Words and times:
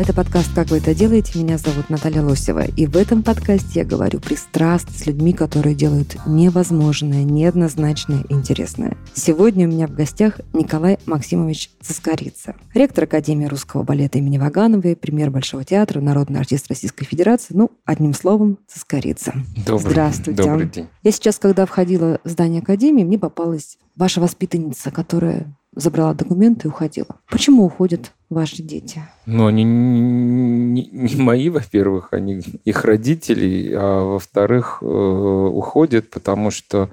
Это 0.00 0.14
подкаст 0.14 0.54
«Как 0.54 0.70
вы 0.70 0.78
это 0.78 0.94
делаете?». 0.94 1.38
Меня 1.38 1.58
зовут 1.58 1.90
Наталья 1.90 2.22
Лосева. 2.22 2.64
И 2.64 2.86
в 2.86 2.96
этом 2.96 3.22
подкасте 3.22 3.80
я 3.80 3.84
говорю 3.84 4.18
пристрастно 4.18 4.92
с 4.96 5.04
людьми, 5.04 5.34
которые 5.34 5.74
делают 5.74 6.16
невозможное, 6.26 7.22
неоднозначное, 7.22 8.24
интересное. 8.30 8.96
Сегодня 9.12 9.68
у 9.68 9.70
меня 9.70 9.86
в 9.86 9.94
гостях 9.94 10.40
Николай 10.54 10.98
Максимович 11.04 11.72
Цискорица, 11.82 12.56
ректор 12.72 13.04
Академии 13.04 13.44
русского 13.44 13.82
балета 13.82 14.16
имени 14.16 14.38
Вагановой, 14.38 14.96
премьер 14.96 15.30
Большого 15.30 15.64
театра, 15.64 16.00
народный 16.00 16.40
артист 16.40 16.68
Российской 16.70 17.04
Федерации. 17.04 17.52
Ну, 17.52 17.70
одним 17.84 18.14
словом, 18.14 18.56
Цискорица. 18.68 19.34
Добрый, 19.66 19.90
Здравствуйте. 19.90 20.42
Добрый 20.42 20.70
день. 20.70 20.88
Я 21.02 21.12
сейчас, 21.12 21.38
когда 21.38 21.66
входила 21.66 22.20
в 22.24 22.28
здание 22.30 22.62
Академии, 22.62 23.04
мне 23.04 23.18
попалась 23.18 23.76
ваша 23.96 24.22
воспитанница, 24.22 24.90
которая 24.90 25.54
забрала 25.74 26.14
документы 26.14 26.68
и 26.68 26.70
уходила. 26.70 27.20
Почему 27.28 27.64
уходят 27.64 28.12
ваши 28.28 28.62
дети? 28.62 29.02
Ну, 29.26 29.46
они 29.46 29.64
не, 29.64 30.88
не 30.90 31.16
мои, 31.16 31.48
во-первых, 31.48 32.12
они 32.12 32.42
их 32.64 32.84
родителей, 32.84 33.72
а 33.74 34.04
во-вторых, 34.04 34.78
э, 34.82 34.86
уходят, 34.86 36.10
потому 36.10 36.50
что, 36.50 36.90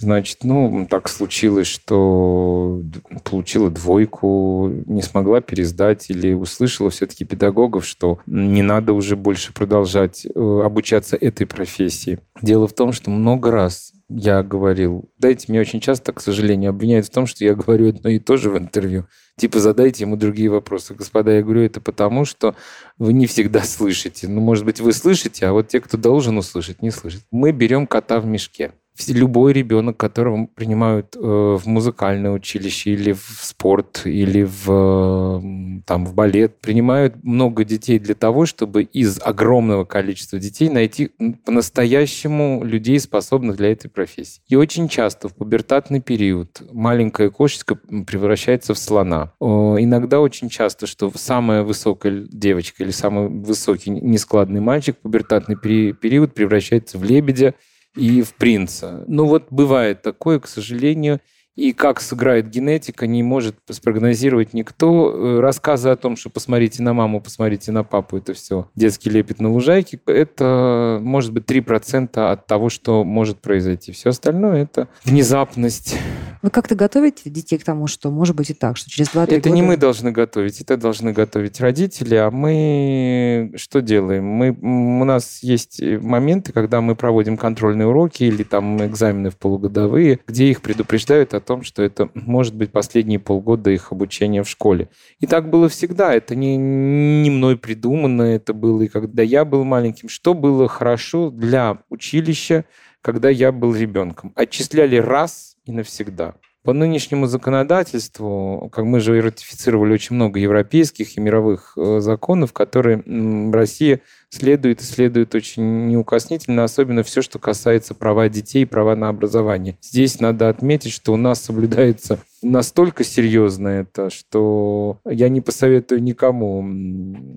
значит, 0.00 0.38
ну, 0.44 0.86
так 0.88 1.08
случилось, 1.08 1.66
что 1.66 2.82
получила 3.24 3.70
двойку, 3.70 4.68
не 4.86 5.02
смогла 5.02 5.40
пересдать 5.40 6.10
или 6.10 6.32
услышала 6.32 6.90
все-таки 6.90 7.24
педагогов, 7.24 7.86
что 7.86 8.18
не 8.26 8.62
надо 8.62 8.92
уже 8.92 9.16
больше 9.16 9.52
продолжать 9.52 10.26
э, 10.26 10.60
обучаться 10.64 11.16
этой 11.16 11.46
профессии. 11.46 12.20
Дело 12.42 12.66
в 12.68 12.72
том, 12.72 12.92
что 12.92 13.10
много 13.10 13.50
раз 13.50 13.92
я 14.08 14.42
говорил, 14.42 15.10
дайте 15.18 15.46
мне 15.48 15.60
очень 15.60 15.80
часто, 15.80 16.12
к 16.12 16.20
сожалению, 16.20 16.70
обвиняют 16.70 17.06
в 17.06 17.10
том, 17.10 17.26
что 17.26 17.44
я 17.44 17.54
говорю 17.54 17.90
одно 17.90 18.08
и 18.08 18.18
то 18.18 18.36
же 18.36 18.50
в 18.50 18.56
интервью. 18.56 19.06
Типа 19.36 19.60
задайте 19.60 20.04
ему 20.04 20.16
другие 20.16 20.48
вопросы. 20.48 20.94
Господа, 20.94 21.32
я 21.32 21.42
говорю 21.42 21.62
это 21.62 21.80
потому, 21.80 22.24
что 22.24 22.56
вы 22.96 23.12
не 23.12 23.26
всегда 23.26 23.62
слышите. 23.62 24.26
Ну, 24.26 24.40
может 24.40 24.64
быть, 24.64 24.80
вы 24.80 24.92
слышите, 24.92 25.46
а 25.46 25.52
вот 25.52 25.68
те, 25.68 25.80
кто 25.80 25.96
должен 25.96 26.38
услышать, 26.38 26.82
не 26.82 26.90
слышат. 26.90 27.22
Мы 27.30 27.52
берем 27.52 27.86
кота 27.86 28.18
в 28.18 28.26
мешке. 28.26 28.72
Любой 29.06 29.52
ребенок, 29.52 29.96
которого 29.96 30.46
принимают 30.46 31.14
э, 31.14 31.20
в 31.20 31.62
музыкальное 31.66 32.32
училище 32.32 32.90
или 32.90 33.12
в 33.12 33.40
спорт, 33.40 34.02
или 34.04 34.42
в, 34.42 35.40
там, 35.86 36.04
в 36.04 36.14
балет, 36.14 36.60
принимают 36.60 37.22
много 37.22 37.64
детей 37.64 37.98
для 37.98 38.14
того, 38.14 38.44
чтобы 38.44 38.82
из 38.82 39.20
огромного 39.22 39.84
количества 39.84 40.38
детей 40.38 40.68
найти 40.68 41.10
по-настоящему 41.44 42.64
людей, 42.64 42.98
способных 42.98 43.56
для 43.56 43.72
этой 43.72 43.88
профессии. 43.88 44.42
И 44.48 44.56
очень 44.56 44.88
часто 44.88 45.28
в 45.28 45.34
пубертатный 45.34 46.00
период 46.00 46.62
маленькая 46.72 47.30
кошечка 47.30 47.76
превращается 47.76 48.74
в 48.74 48.78
слона. 48.78 49.32
Иногда 49.40 50.20
очень 50.20 50.48
часто, 50.48 50.86
что 50.86 51.10
самая 51.14 51.62
высокая 51.62 52.26
девочка 52.28 52.82
или 52.82 52.90
самый 52.90 53.28
высокий 53.28 53.90
нескладный 53.90 54.60
мальчик 54.60 54.96
в 54.98 55.02
пубертатный 55.02 55.56
пери- 55.56 55.92
период 55.92 56.34
превращается 56.34 56.98
в 56.98 57.04
лебедя 57.04 57.54
и 57.98 58.22
в 58.22 58.34
принца. 58.34 59.04
Ну 59.06 59.26
вот 59.26 59.48
бывает 59.50 60.02
такое, 60.02 60.38
к 60.38 60.46
сожалению. 60.46 61.20
И 61.58 61.72
как 61.72 62.00
сыграет 62.00 62.48
генетика, 62.48 63.08
не 63.08 63.24
может 63.24 63.56
спрогнозировать 63.68 64.54
никто. 64.54 65.12
Э, 65.12 65.40
Рассказы 65.40 65.88
о 65.88 65.96
том, 65.96 66.16
что 66.16 66.30
посмотрите 66.30 66.84
на 66.84 66.92
маму, 66.92 67.20
посмотрите 67.20 67.72
на 67.72 67.82
папу, 67.82 68.16
это 68.16 68.32
все 68.32 68.68
детский 68.76 69.10
лепет 69.10 69.40
на 69.40 69.50
лужайке, 69.50 69.98
это 70.06 71.00
может 71.02 71.32
быть 71.32 71.46
3% 71.46 72.16
от 72.30 72.46
того, 72.46 72.68
что 72.68 73.02
может 73.02 73.40
произойти. 73.40 73.90
Все 73.90 74.10
остальное 74.10 74.62
это 74.62 74.86
внезапность. 75.04 75.96
Вы 76.42 76.50
как-то 76.50 76.76
готовите 76.76 77.28
детей 77.28 77.58
к 77.58 77.64
тому, 77.64 77.88
что 77.88 78.12
может 78.12 78.36
быть 78.36 78.50
и 78.50 78.54
так, 78.54 78.76
что 78.76 78.88
через 78.88 79.08
2-3 79.08 79.22
Это 79.24 79.34
года... 79.34 79.50
не 79.50 79.62
мы 79.62 79.76
должны 79.76 80.12
готовить, 80.12 80.60
это 80.60 80.76
должны 80.76 81.12
готовить 81.12 81.60
родители, 81.60 82.14
а 82.14 82.30
мы 82.30 83.52
что 83.56 83.82
делаем? 83.82 84.24
Мы, 84.24 84.50
у 84.50 85.04
нас 85.04 85.40
есть 85.42 85.82
моменты, 85.82 86.52
когда 86.52 86.80
мы 86.80 86.94
проводим 86.94 87.36
контрольные 87.36 87.88
уроки 87.88 88.22
или 88.22 88.44
там 88.44 88.84
экзамены 88.86 89.30
в 89.30 89.36
полугодовые, 89.36 90.20
где 90.28 90.48
их 90.48 90.62
предупреждают 90.62 91.34
о 91.34 91.40
том, 91.48 91.62
что 91.62 91.82
это 91.82 92.10
может 92.14 92.54
быть 92.54 92.70
последние 92.70 93.18
полгода 93.18 93.70
их 93.70 93.90
обучения 93.90 94.42
в 94.42 94.48
школе. 94.48 94.90
И 95.18 95.26
так 95.26 95.48
было 95.48 95.70
всегда, 95.70 96.14
это 96.14 96.34
не, 96.34 96.56
не 96.56 97.30
мной 97.30 97.56
придумано, 97.56 98.22
это 98.22 98.52
было 98.52 98.82
и 98.82 98.88
когда 98.88 99.22
я 99.22 99.46
был 99.46 99.64
маленьким. 99.64 100.10
Что 100.10 100.34
было 100.34 100.68
хорошо 100.68 101.30
для 101.30 101.78
училища, 101.88 102.66
когда 103.00 103.30
я 103.30 103.50
был 103.50 103.74
ребенком? 103.74 104.32
Отчисляли 104.36 104.96
раз 104.96 105.56
и 105.64 105.72
навсегда. 105.72 106.34
По 106.68 106.74
нынешнему 106.74 107.26
законодательству, 107.28 108.68
как 108.70 108.84
мы 108.84 109.00
же 109.00 109.18
ратифицировали 109.22 109.94
очень 109.94 110.16
много 110.16 110.38
европейских 110.38 111.16
и 111.16 111.20
мировых 111.20 111.72
э, 111.78 112.00
законов, 112.00 112.52
которые 112.52 113.02
Россия 113.50 114.02
следует 114.28 114.82
и 114.82 114.84
следует 114.84 115.34
очень 115.34 115.86
неукоснительно, 115.86 116.64
особенно 116.64 117.02
все, 117.04 117.22
что 117.22 117.38
касается 117.38 117.94
права 117.94 118.28
детей 118.28 118.64
и 118.64 118.66
права 118.66 118.94
на 118.96 119.08
образование. 119.08 119.78
Здесь 119.80 120.20
надо 120.20 120.50
отметить, 120.50 120.92
что 120.92 121.14
у 121.14 121.16
нас 121.16 121.40
соблюдается 121.42 122.18
настолько 122.42 123.04
серьезно 123.04 123.68
это, 123.68 124.10
что 124.10 125.00
я 125.04 125.28
не 125.28 125.40
посоветую 125.40 126.02
никому 126.02 126.62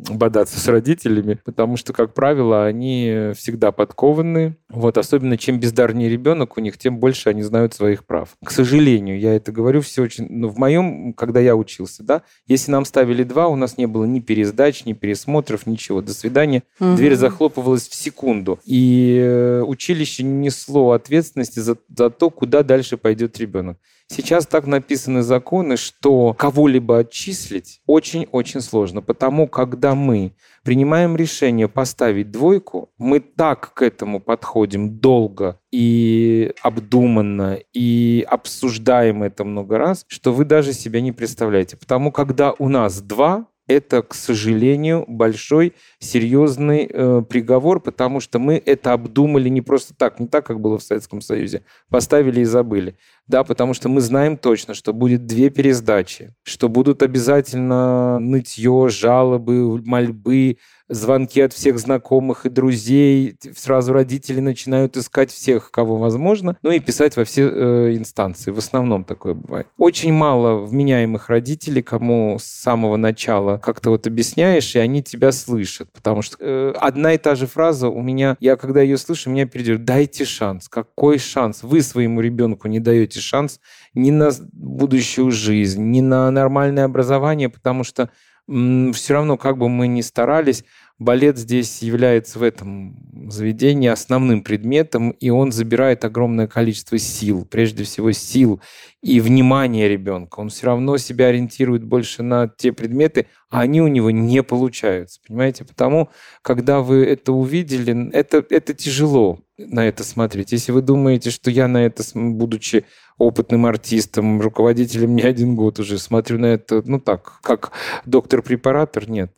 бодаться 0.10 0.60
с 0.60 0.68
родителями, 0.68 1.40
потому 1.44 1.78
что, 1.78 1.94
как 1.94 2.14
правило, 2.14 2.66
они 2.66 3.32
всегда 3.36 3.72
подкованы. 3.72 4.58
Вот, 4.70 4.98
особенно 4.98 5.38
чем 5.38 5.60
бездарнее 5.60 6.10
ребенок 6.10 6.58
у 6.58 6.62
них, 6.62 6.78
тем 6.78 7.00
больше 7.00 7.30
они 7.30 7.42
знают 7.42 7.74
своих 7.74 8.06
прав. 8.06 8.30
К 8.44 8.52
сожалению, 8.52 9.20
я 9.20 9.36
это 9.36 9.52
говорю 9.52 9.82
все 9.82 10.04
очень... 10.04 10.28
Ну, 10.30 10.48
в 10.48 10.58
моем, 10.58 11.14
когда 11.14 11.40
я 11.40 11.56
учился, 11.56 12.04
да, 12.04 12.22
если 12.48 12.72
нам 12.72 12.86
ставили 12.86 13.24
два, 13.24 13.48
у 13.48 13.56
нас 13.56 13.78
не 13.78 13.86
было 13.86 14.06
ни 14.06 14.20
пересдач, 14.20 14.86
ни 14.86 14.94
пересмотров, 14.94 15.66
ничего. 15.68 16.02
До 16.02 16.14
свидания. 16.14 16.64
Мгм. 16.80 16.96
Дверь 16.96 17.16
захлопывалась 17.16 17.88
в 17.88 17.96
секунду. 17.96 18.60
И 18.66 19.18
э, 19.22 19.62
училище 19.62 20.24
несло 20.24 20.92
ответственности 20.92 21.60
за, 21.60 21.78
за 21.96 22.10
то, 22.10 22.30
куда 22.30 22.64
дальше 22.64 22.98
пойдет 22.98 23.38
ребенок. 23.38 23.78
Сейчас 24.08 24.46
так 24.46 24.68
написаны 24.92 25.22
законы, 25.22 25.78
что 25.78 26.34
кого-либо 26.34 27.00
отчислить 27.00 27.80
очень-очень 27.86 28.60
сложно. 28.60 29.02
Потому 29.02 29.48
когда 29.48 29.96
мы 29.96 30.34
принимаем 30.64 31.16
решение 31.16 31.70
поставить 31.70 32.30
двойку, 32.30 32.90
мы 32.98 33.22
так 33.22 33.74
к 33.74 33.82
этому 33.84 34.20
подходим 34.20 35.00
долго 35.00 35.60
и 35.72 36.52
обдуманно, 36.62 37.58
и 37.74 38.26
обсуждаем 38.30 39.24
это 39.24 39.46
много 39.46 39.78
раз, 39.78 40.04
что 40.10 40.34
вы 40.34 40.44
даже 40.44 40.74
себя 40.74 41.00
не 41.00 41.14
представляете. 41.14 41.78
Потому 41.78 42.12
когда 42.12 42.52
у 42.52 42.68
нас 42.68 43.02
два, 43.02 43.48
это, 43.68 44.02
к 44.02 44.14
сожалению, 44.14 45.06
большой 45.08 45.74
серьезный 46.00 46.90
э, 46.92 47.22
приговор, 47.28 47.80
потому 47.80 48.20
что 48.20 48.40
мы 48.40 48.62
это 48.64 48.94
обдумали 48.94 49.50
не 49.50 49.62
просто 49.62 49.94
так, 49.96 50.20
не 50.20 50.28
так, 50.28 50.46
как 50.46 50.60
было 50.60 50.78
в 50.78 50.84
Советском 50.84 51.22
Союзе. 51.22 51.64
Поставили 51.90 52.42
и 52.42 52.46
забыли. 52.46 52.98
Да, 53.28 53.44
потому 53.44 53.74
что 53.74 53.88
мы 53.88 54.02
знаем 54.02 54.38
точно, 54.38 54.74
что 54.74 54.94
будет 54.94 55.26
две 55.26 55.50
пересдачи, 55.50 56.34
что 56.44 56.70
будут 56.70 57.02
обязательно 57.04 58.20
нытье, 58.20 58.88
жалобы, 58.90 59.82
мольбы, 59.84 60.58
звонки 60.92 61.42
от 61.42 61.54
всех 61.54 61.80
знакомых 61.80 62.46
и 62.46 62.50
друзей. 62.50 63.38
Сразу 63.56 63.94
родители 63.94 64.40
начинают 64.40 64.98
искать 64.98 65.32
всех, 65.32 65.72
кого 65.72 65.98
возможно, 65.98 66.58
ну 66.62 66.72
и 66.72 66.80
писать 66.80 67.16
во 67.18 67.24
все 67.24 67.50
э, 67.50 67.96
инстанции. 67.96 68.52
В 68.52 68.58
основном 68.58 69.04
такое 69.04 69.34
бывает. 69.34 69.68
Очень 69.78 70.14
мало 70.14 70.66
вменяемых 70.66 71.30
родителей, 71.30 71.82
кому 71.82 72.38
с 72.40 72.44
самого 72.44 72.98
начала 72.98 73.58
как-то 73.58 73.92
вот 73.92 74.06
объясняешь, 74.06 74.76
и 74.76 74.80
они 74.80 75.02
тебя 75.02 75.32
слышат. 75.32 75.92
Потому 75.92 76.22
что 76.22 76.38
э, 76.40 76.74
одна 76.78 77.14
и 77.14 77.18
та 77.18 77.36
же 77.36 77.48
фраза 77.48 77.90
у 77.90 78.02
меня, 78.02 78.36
я 78.40 78.56
когда 78.58 78.82
ее 78.82 78.98
слышу, 78.98 79.30
меня 79.30 79.46
перейдет, 79.46 79.86
дайте 79.86 80.26
шанс. 80.26 80.68
Какой 80.68 81.18
шанс? 81.18 81.64
Вы 81.64 81.82
своему 81.82 82.22
ребенку 82.22 82.68
не 82.68 82.80
даете 82.80 83.11
шанс 83.20 83.60
ни 83.94 84.12
на 84.12 84.32
будущую 84.54 85.32
жизнь, 85.32 85.84
ни 85.84 86.02
на 86.02 86.32
нормальное 86.32 86.86
образование, 86.86 87.50
потому 87.50 87.84
что 87.84 88.10
все 88.48 89.14
равно, 89.14 89.38
как 89.38 89.58
бы 89.58 89.70
мы 89.70 89.88
ни 89.88 90.02
старались, 90.02 90.66
балет 91.00 91.38
здесь 91.38 91.82
является 91.82 92.38
в 92.38 92.44
этом 92.44 93.30
заведении 93.30 93.88
основным 93.88 94.44
предметом, 94.44 95.12
и 95.12 95.30
он 95.30 95.52
забирает 95.52 96.04
огромное 96.06 96.48
количество 96.48 96.98
сил, 96.98 97.46
прежде 97.46 97.84
всего 97.86 98.12
сил 98.12 98.60
и 99.02 99.20
внимания 99.20 99.88
ребенка. 99.88 100.40
Он 100.40 100.50
все 100.50 100.68
равно 100.68 100.98
себя 100.98 101.28
ориентирует 101.28 101.84
больше 101.84 102.24
на 102.24 102.48
те 102.48 102.72
предметы, 102.72 103.28
а 103.50 103.62
они 103.62 103.82
у 103.82 103.88
него 103.88 104.12
не 104.12 104.44
получаются, 104.44 105.22
понимаете? 105.26 105.64
Потому, 105.64 106.10
когда 106.42 106.82
вы 106.82 107.06
это 107.06 107.32
увидели, 107.32 108.12
это, 108.12 108.46
это 108.50 108.74
тяжело. 108.74 109.40
На 109.68 109.88
это 109.88 110.04
смотреть. 110.04 110.52
Если 110.52 110.72
вы 110.72 110.82
думаете, 110.82 111.30
что 111.30 111.52
я 111.52 111.68
на 111.68 111.86
это, 111.86 112.04
будучи 112.14 112.86
опытным 113.18 113.66
артистом, 113.66 114.42
руководителем 114.42 115.16
не 115.16 115.24
один 115.24 115.56
год 115.56 115.80
уже, 115.80 115.98
смотрю 115.98 116.40
на 116.40 116.48
это, 116.48 116.82
ну 116.86 117.00
так, 117.00 117.40
как 117.42 117.72
доктор-препаратор, 118.06 119.10
нет. 119.10 119.32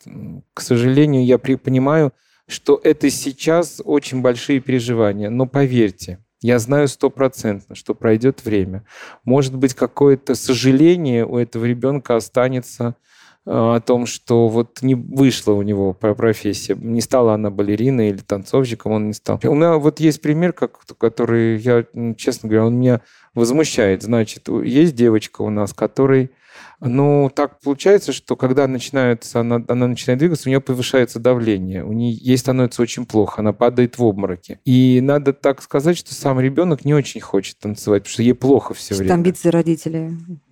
К 0.53 0.61
сожалению, 0.61 1.25
я 1.25 1.37
понимаю, 1.37 2.13
что 2.47 2.79
это 2.83 3.09
сейчас 3.09 3.81
очень 3.83 4.21
большие 4.21 4.59
переживания. 4.59 5.29
Но 5.29 5.45
поверьте, 5.45 6.19
я 6.41 6.59
знаю 6.59 6.87
стопроцентно, 6.87 7.75
что 7.75 7.95
пройдет 7.95 8.43
время. 8.43 8.85
Может 9.23 9.55
быть, 9.55 9.73
какое-то 9.73 10.35
сожаление 10.35 11.25
у 11.25 11.37
этого 11.37 11.65
ребенка 11.65 12.15
останется 12.15 12.95
о 13.45 13.79
том, 13.81 14.05
что 14.05 14.47
вот 14.47 14.81
не 14.81 14.95
вышла 14.95 15.53
у 15.53 15.61
него 15.61 15.93
профессия, 15.93 16.75
не 16.75 17.01
стала 17.01 17.33
она 17.33 17.49
балериной 17.49 18.09
или 18.09 18.19
танцовщиком, 18.19 18.93
он 18.93 19.07
не 19.07 19.13
стал. 19.13 19.39
У 19.43 19.55
меня 19.55 19.77
вот 19.77 19.99
есть 19.99 20.21
пример, 20.21 20.53
как, 20.53 20.79
который 20.97 21.57
я, 21.57 21.85
честно 22.15 22.49
говоря, 22.49 22.67
он 22.67 22.75
меня 22.75 23.01
возмущает. 23.33 24.03
Значит, 24.03 24.47
есть 24.47 24.95
девочка 24.95 25.41
у 25.41 25.49
нас, 25.49 25.73
которой 25.73 26.31
ну, 26.79 27.31
так 27.33 27.59
получается, 27.61 28.11
что 28.11 28.35
когда 28.35 28.67
начинается, 28.67 29.39
она, 29.39 29.63
она 29.67 29.87
начинает 29.87 30.19
двигаться, 30.19 30.47
у 30.47 30.51
нее 30.51 30.59
повышается 30.59 31.19
давление, 31.19 31.83
у 31.83 31.93
нее 31.93 32.13
ей 32.13 32.37
становится 32.37 32.81
очень 32.81 33.05
плохо, 33.05 33.41
она 33.41 33.53
падает 33.53 33.97
в 33.97 34.03
обмороки. 34.03 34.59
И 34.65 34.99
надо 35.01 35.33
так 35.33 35.61
сказать, 35.61 35.97
что 35.97 36.13
сам 36.13 36.39
ребенок 36.39 36.83
не 36.85 36.93
очень 36.93 37.21
хочет 37.21 37.57
танцевать, 37.59 38.03
потому 38.03 38.13
что 38.13 38.23
ей 38.23 38.33
плохо 38.33 38.73
все 38.73 38.95
время. 38.95 39.13
Амбиции 39.13 39.49
родителей. 39.49 40.11